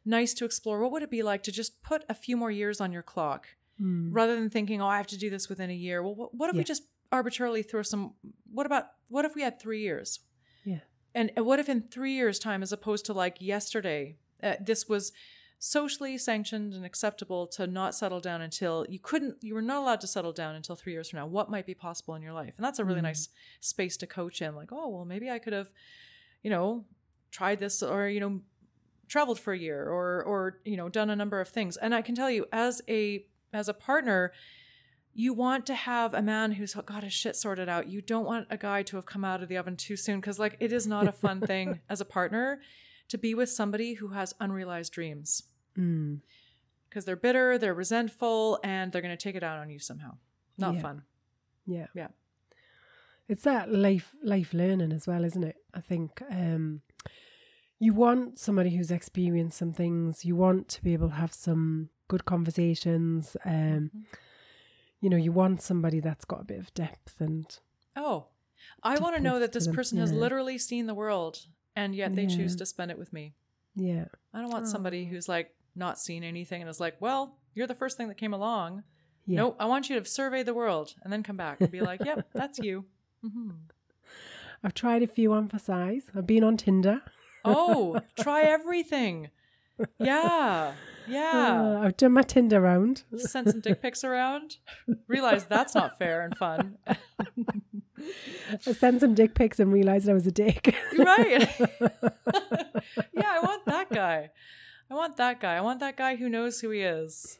[0.05, 2.81] nice to explore what would it be like to just put a few more years
[2.81, 3.47] on your clock
[3.81, 4.11] Mm.
[4.13, 6.49] rather than thinking oh i have to do this within a year well what, what
[6.49, 8.15] if we just arbitrarily throw some
[8.53, 10.21] what about what if we had three years
[10.65, 10.79] Yeah.
[11.13, 14.89] and and what if in three years time as opposed to like yesterday uh, this
[14.89, 15.13] was
[15.59, 20.01] socially sanctioned and acceptable to not settle down until you couldn't you were not allowed
[20.03, 22.53] to settle down until three years from now what might be possible in your life
[22.57, 23.11] and that's a really Mm.
[23.11, 23.29] nice
[23.61, 25.73] space to coach in like oh well maybe i could have
[26.45, 26.85] you know
[27.33, 28.41] tried this or you know
[29.15, 32.03] traveled for a year or or you know done a number of things and i
[32.07, 33.25] can tell you as a
[33.61, 34.33] as a partner
[35.25, 38.45] you want to have a man who's got his shit sorted out you don't want
[38.51, 40.85] a guy to have come out of the oven too soon because like it is
[40.95, 42.61] not a fun thing as a partner
[43.13, 45.29] to be with somebody who has unrealized dreams
[45.79, 46.21] Mm.
[46.89, 50.13] because they're bitter they're resentful and they're going to take it out on you somehow
[50.65, 50.83] not Yeah.
[50.87, 51.03] fun
[51.67, 51.87] Yeah.
[52.01, 52.09] Yeah.
[53.33, 55.57] It's that life life learning as well, isn't it?
[55.73, 56.65] I think um
[57.85, 61.89] you want somebody who's experienced some things, you want to be able to have some
[62.09, 64.05] good conversations, um Mhm.
[65.03, 67.47] you know, you want somebody that's got a bit of depth and
[68.05, 68.19] oh
[68.83, 70.19] i want to know that this them, person has yeah.
[70.25, 71.35] literally seen the world
[71.77, 73.25] and yet they choose to spend it with me
[73.77, 74.07] yeah.
[74.33, 75.11] I don't want somebody Oh.
[75.11, 77.23] who's like not seen anything and is like, well,
[77.55, 78.85] you're the first thing that came along.
[79.27, 79.39] Yeah.
[79.41, 82.01] Nope, I want you to survey the world and then come back and be like,
[82.05, 82.85] yep, that's you.
[83.21, 83.51] hmm
[84.63, 86.05] I've tried a few on for size.
[86.17, 87.03] I've been on Tinder.
[87.45, 89.31] Oh, try everything.
[89.99, 90.73] Yeah,
[91.09, 91.61] yeah.
[91.61, 93.03] Uh, I've done my Tinder round.
[93.17, 94.57] Send some dick pics around.
[95.09, 96.79] Realize that's not fair and fun.
[98.67, 100.75] I sent some dick pics and realized I was a dick.
[100.99, 101.49] right.
[103.13, 104.31] yeah, I want that guy.
[104.91, 105.57] I want that guy.
[105.57, 107.39] I want that guy who knows who he is.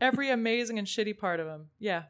[0.00, 1.66] Every amazing and shitty part of him.
[1.78, 2.04] Yeah.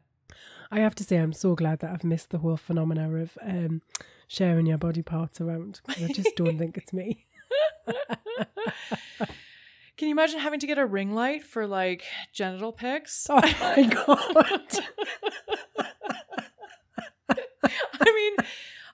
[0.71, 3.81] I have to say, I'm so glad that I've missed the whole phenomena of um,
[4.27, 5.81] sharing your body parts around.
[5.87, 7.25] 'cause I just don't think it's me.
[9.95, 12.03] Can you imagine having to get a ring light for like
[12.33, 13.27] genital pics?
[13.29, 14.79] Oh my god!
[17.69, 18.35] I mean,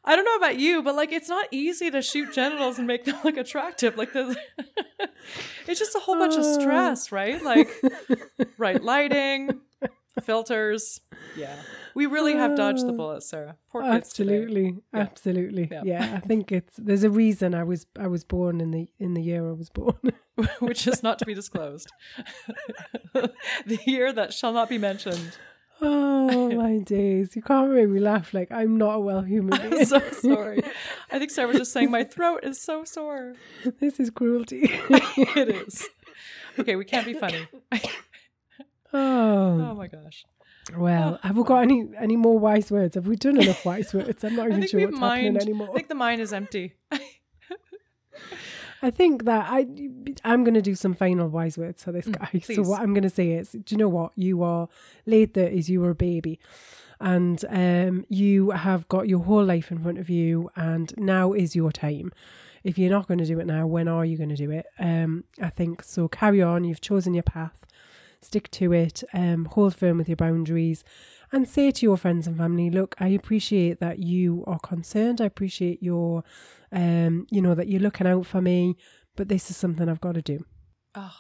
[0.06, 3.06] I don't know about you, but like it's not easy to shoot genitals and make
[3.06, 3.98] them look attractive.
[3.98, 4.38] Like the
[5.68, 6.60] it's just a whole bunch of Oh.
[6.60, 7.42] stress, right?
[7.42, 7.70] Like
[8.58, 9.62] right lighting,
[10.22, 11.02] filters.
[11.38, 11.56] Yeah.
[11.96, 12.98] We really have dodged the Oh.
[12.98, 13.56] bullet, Sarah.
[13.72, 15.00] Poor absolutely, Yeah.
[15.02, 15.68] absolutely.
[15.72, 15.82] Yeah.
[15.86, 16.14] Yeah.
[16.16, 19.22] I think it's there's a reason I was I was born in the in the
[19.22, 19.98] year I was born.
[20.60, 21.92] which is not to be disclosed.
[23.14, 25.38] the year that shall not be mentioned.
[25.82, 27.36] oh my days!
[27.36, 28.34] You can't make me laugh.
[28.34, 30.62] Like I'm not a well human I'm so sorry.
[31.12, 33.36] I think Sarah was just saying my throat is so sore.
[33.80, 34.62] this is cruelty.
[34.64, 35.88] it is.
[36.58, 37.48] Okay, we can't be funny.
[38.94, 39.70] Oh.
[39.72, 40.26] Oh my gosh.
[40.78, 42.96] Well, have we got any any more wise words?
[42.96, 44.24] Have we done enough wise words?
[44.24, 45.36] I'm not even sure what's mined.
[45.38, 45.70] happening anymore.
[45.72, 46.74] I think the mine is empty.
[48.82, 49.68] I think that I
[50.24, 52.40] I'm going to do some final wise words for this Mm, guy.
[52.54, 54.12] So what I'm going to say is, do you know what?
[54.16, 54.70] You are
[55.06, 55.70] late thirties.
[55.70, 56.40] You were a baby,
[57.02, 61.56] and um, you have got your whole life in front of you, and now is
[61.56, 62.12] your time.
[62.64, 64.66] if you're not going to do it now, when are you going to do it?
[64.80, 66.08] Um, I think so.
[66.08, 66.64] Carry on.
[66.64, 67.66] You've chosen your path.
[68.22, 69.04] Stick to it.
[69.14, 70.84] Um, hold firm with your boundaries,
[71.32, 75.22] and say to your friends and family, "Look, I appreciate that you are concerned.
[75.22, 76.24] I appreciate your,
[76.72, 78.76] um, you know, that you're looking out for me.
[79.16, 80.46] But this is something I've got to do."
[80.96, 81.16] Oh,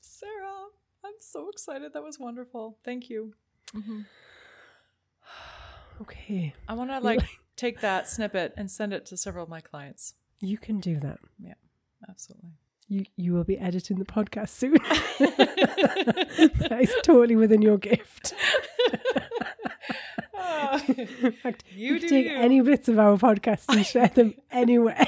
[0.00, 0.66] Sarah,
[1.04, 1.92] I'm so excited.
[1.92, 2.78] That was wonderful.
[2.84, 3.34] Thank you.
[3.74, 4.06] Mhm.
[6.00, 7.22] Okay, I want to like
[7.56, 10.14] take that snippet and send it to several of my clients.
[10.40, 11.18] you can do that.
[11.38, 11.54] Yeah,
[12.08, 12.50] absolutely.
[12.92, 14.74] You you will be editing the podcast soon.
[15.18, 18.34] that is totally within your gift.
[20.88, 22.36] In fact, You you do take you.
[22.36, 25.06] any bits of our podcast and share them anywhere.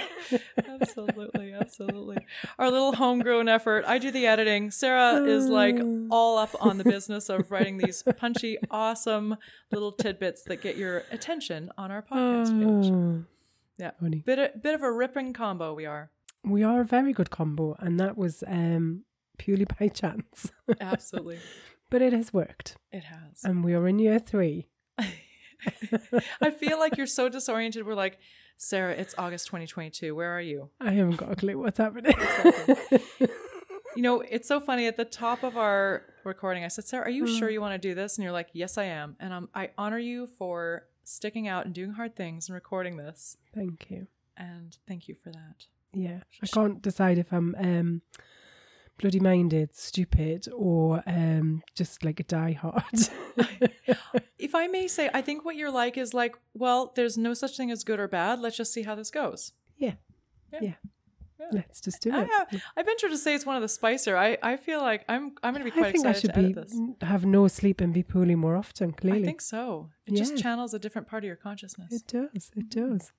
[0.66, 2.18] absolutely, absolutely.
[2.58, 3.84] Our little homegrown effort.
[3.86, 4.70] I do the editing.
[4.70, 6.06] Sarah is like oh.
[6.10, 9.36] all up on the business of writing these punchy, awesome
[9.70, 12.90] little tidbits that get your attention on our podcast page.
[12.92, 13.24] Oh,
[13.78, 14.22] Yeah, funny.
[14.24, 16.10] bit of, bit of a ripping combo we are.
[16.44, 19.04] We are a very good combo, and that was um,
[19.38, 20.50] purely by chance.
[20.80, 21.38] Absolutely,
[21.90, 23.42] but it has worked, it has.
[23.44, 24.68] and we are in year three.
[26.42, 27.86] I feel like you're so disoriented.
[27.86, 28.18] We're like,
[28.58, 30.14] Sarah, it's August 2022.
[30.14, 30.68] Where are you?
[30.80, 32.14] I haven't got a clue what's happening.
[33.96, 34.88] You know, it's so funny.
[34.88, 37.38] At the top of our recording, I said, Sarah, are you Mm.
[37.38, 38.16] sure you want to do this?
[38.18, 39.14] And you're like, yes, I am.
[39.20, 43.36] And um, I honor you for sticking out and doing hard things and recording this.
[43.54, 44.08] Thank you.
[44.36, 45.66] And thank you for that.
[45.94, 48.02] Yeah, I can't decide if I'm um,
[48.98, 53.10] bloody minded, stupid, or um, just like a diehard.
[54.38, 57.56] If I may say, I think what you're like is like, well, there's no such
[57.56, 58.40] thing as good or bad.
[58.40, 59.52] Let's just see how this goes.
[59.78, 59.94] Yeah.
[60.52, 60.58] Yeah.
[60.60, 60.72] yeah.
[61.40, 61.48] yeah.
[61.52, 62.28] Let's just do I, it.
[62.30, 64.18] have, I venture to say it's one of the spicer.
[64.18, 66.34] I, I feel like I'm I'm going to be I quite think I excited should
[66.34, 66.78] to be this.
[67.00, 68.92] have no sleep and be poorly more often.
[68.92, 69.88] Clearly, I think so.
[70.06, 71.90] It just channels a different part of your consciousness.
[71.90, 72.50] it does.
[72.54, 73.12] It does.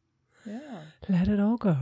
[0.47, 0.79] Yeah.
[1.09, 1.77] Let it all go.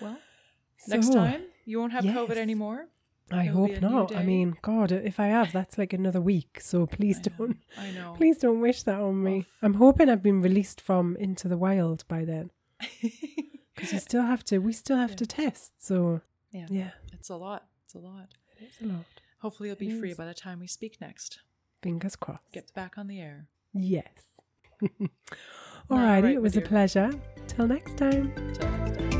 [0.00, 0.18] Well,
[0.88, 2.16] next time you won't have yes.
[2.16, 2.88] COVID anymore.
[3.30, 4.14] I it'll hope not.
[4.14, 6.60] I mean, God, if I have, that's like another week.
[6.60, 8.14] So please I don't, I know.
[8.16, 9.46] please don't wish that on me.
[9.62, 12.50] I'm hoping I've been released from into the wild by then,
[13.74, 14.58] because you still have to.
[14.58, 15.16] We still have Yeah.
[15.16, 15.72] to test.
[15.78, 16.20] So
[16.52, 16.66] Yeah.
[16.70, 17.66] yeah, It's a lot.
[17.84, 18.28] It's a lot.
[18.60, 19.04] it is a lot.
[19.40, 20.16] Hopefully, you'll be It free is.
[20.16, 21.40] by the time we speak next.
[21.82, 22.52] Fingers crossed.
[22.52, 23.48] Get back on the air.
[23.74, 24.06] Yes.
[25.88, 27.10] All Alrighty, right, it was a pleasure.
[27.46, 28.32] Till next time.
[28.54, 29.16] Till next time.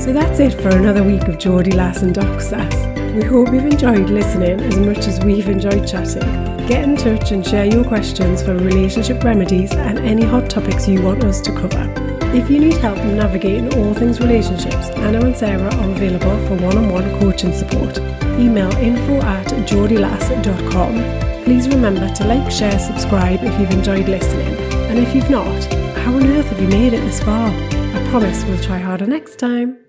[0.00, 2.74] So that's it for another week of Geordie Lass and Doc Sass.
[3.14, 6.22] We hope you've enjoyed listening as much as we've enjoyed chatting.
[6.66, 11.00] Get in touch and share your questions for relationship remedies and any hot topics you
[11.02, 11.92] want us to cover.
[12.34, 17.20] If you need help navigating all things relationships, Anna and Sarah are available for one-on-one
[17.20, 17.98] coaching support.
[18.38, 21.25] Email info at geordielass.com.
[21.46, 24.52] Please remember to like, share, subscribe if you've enjoyed listening.
[24.90, 25.62] And if you've not,
[25.98, 27.50] how on earth have you made it this far?
[27.50, 29.85] I promise we'll try harder next time.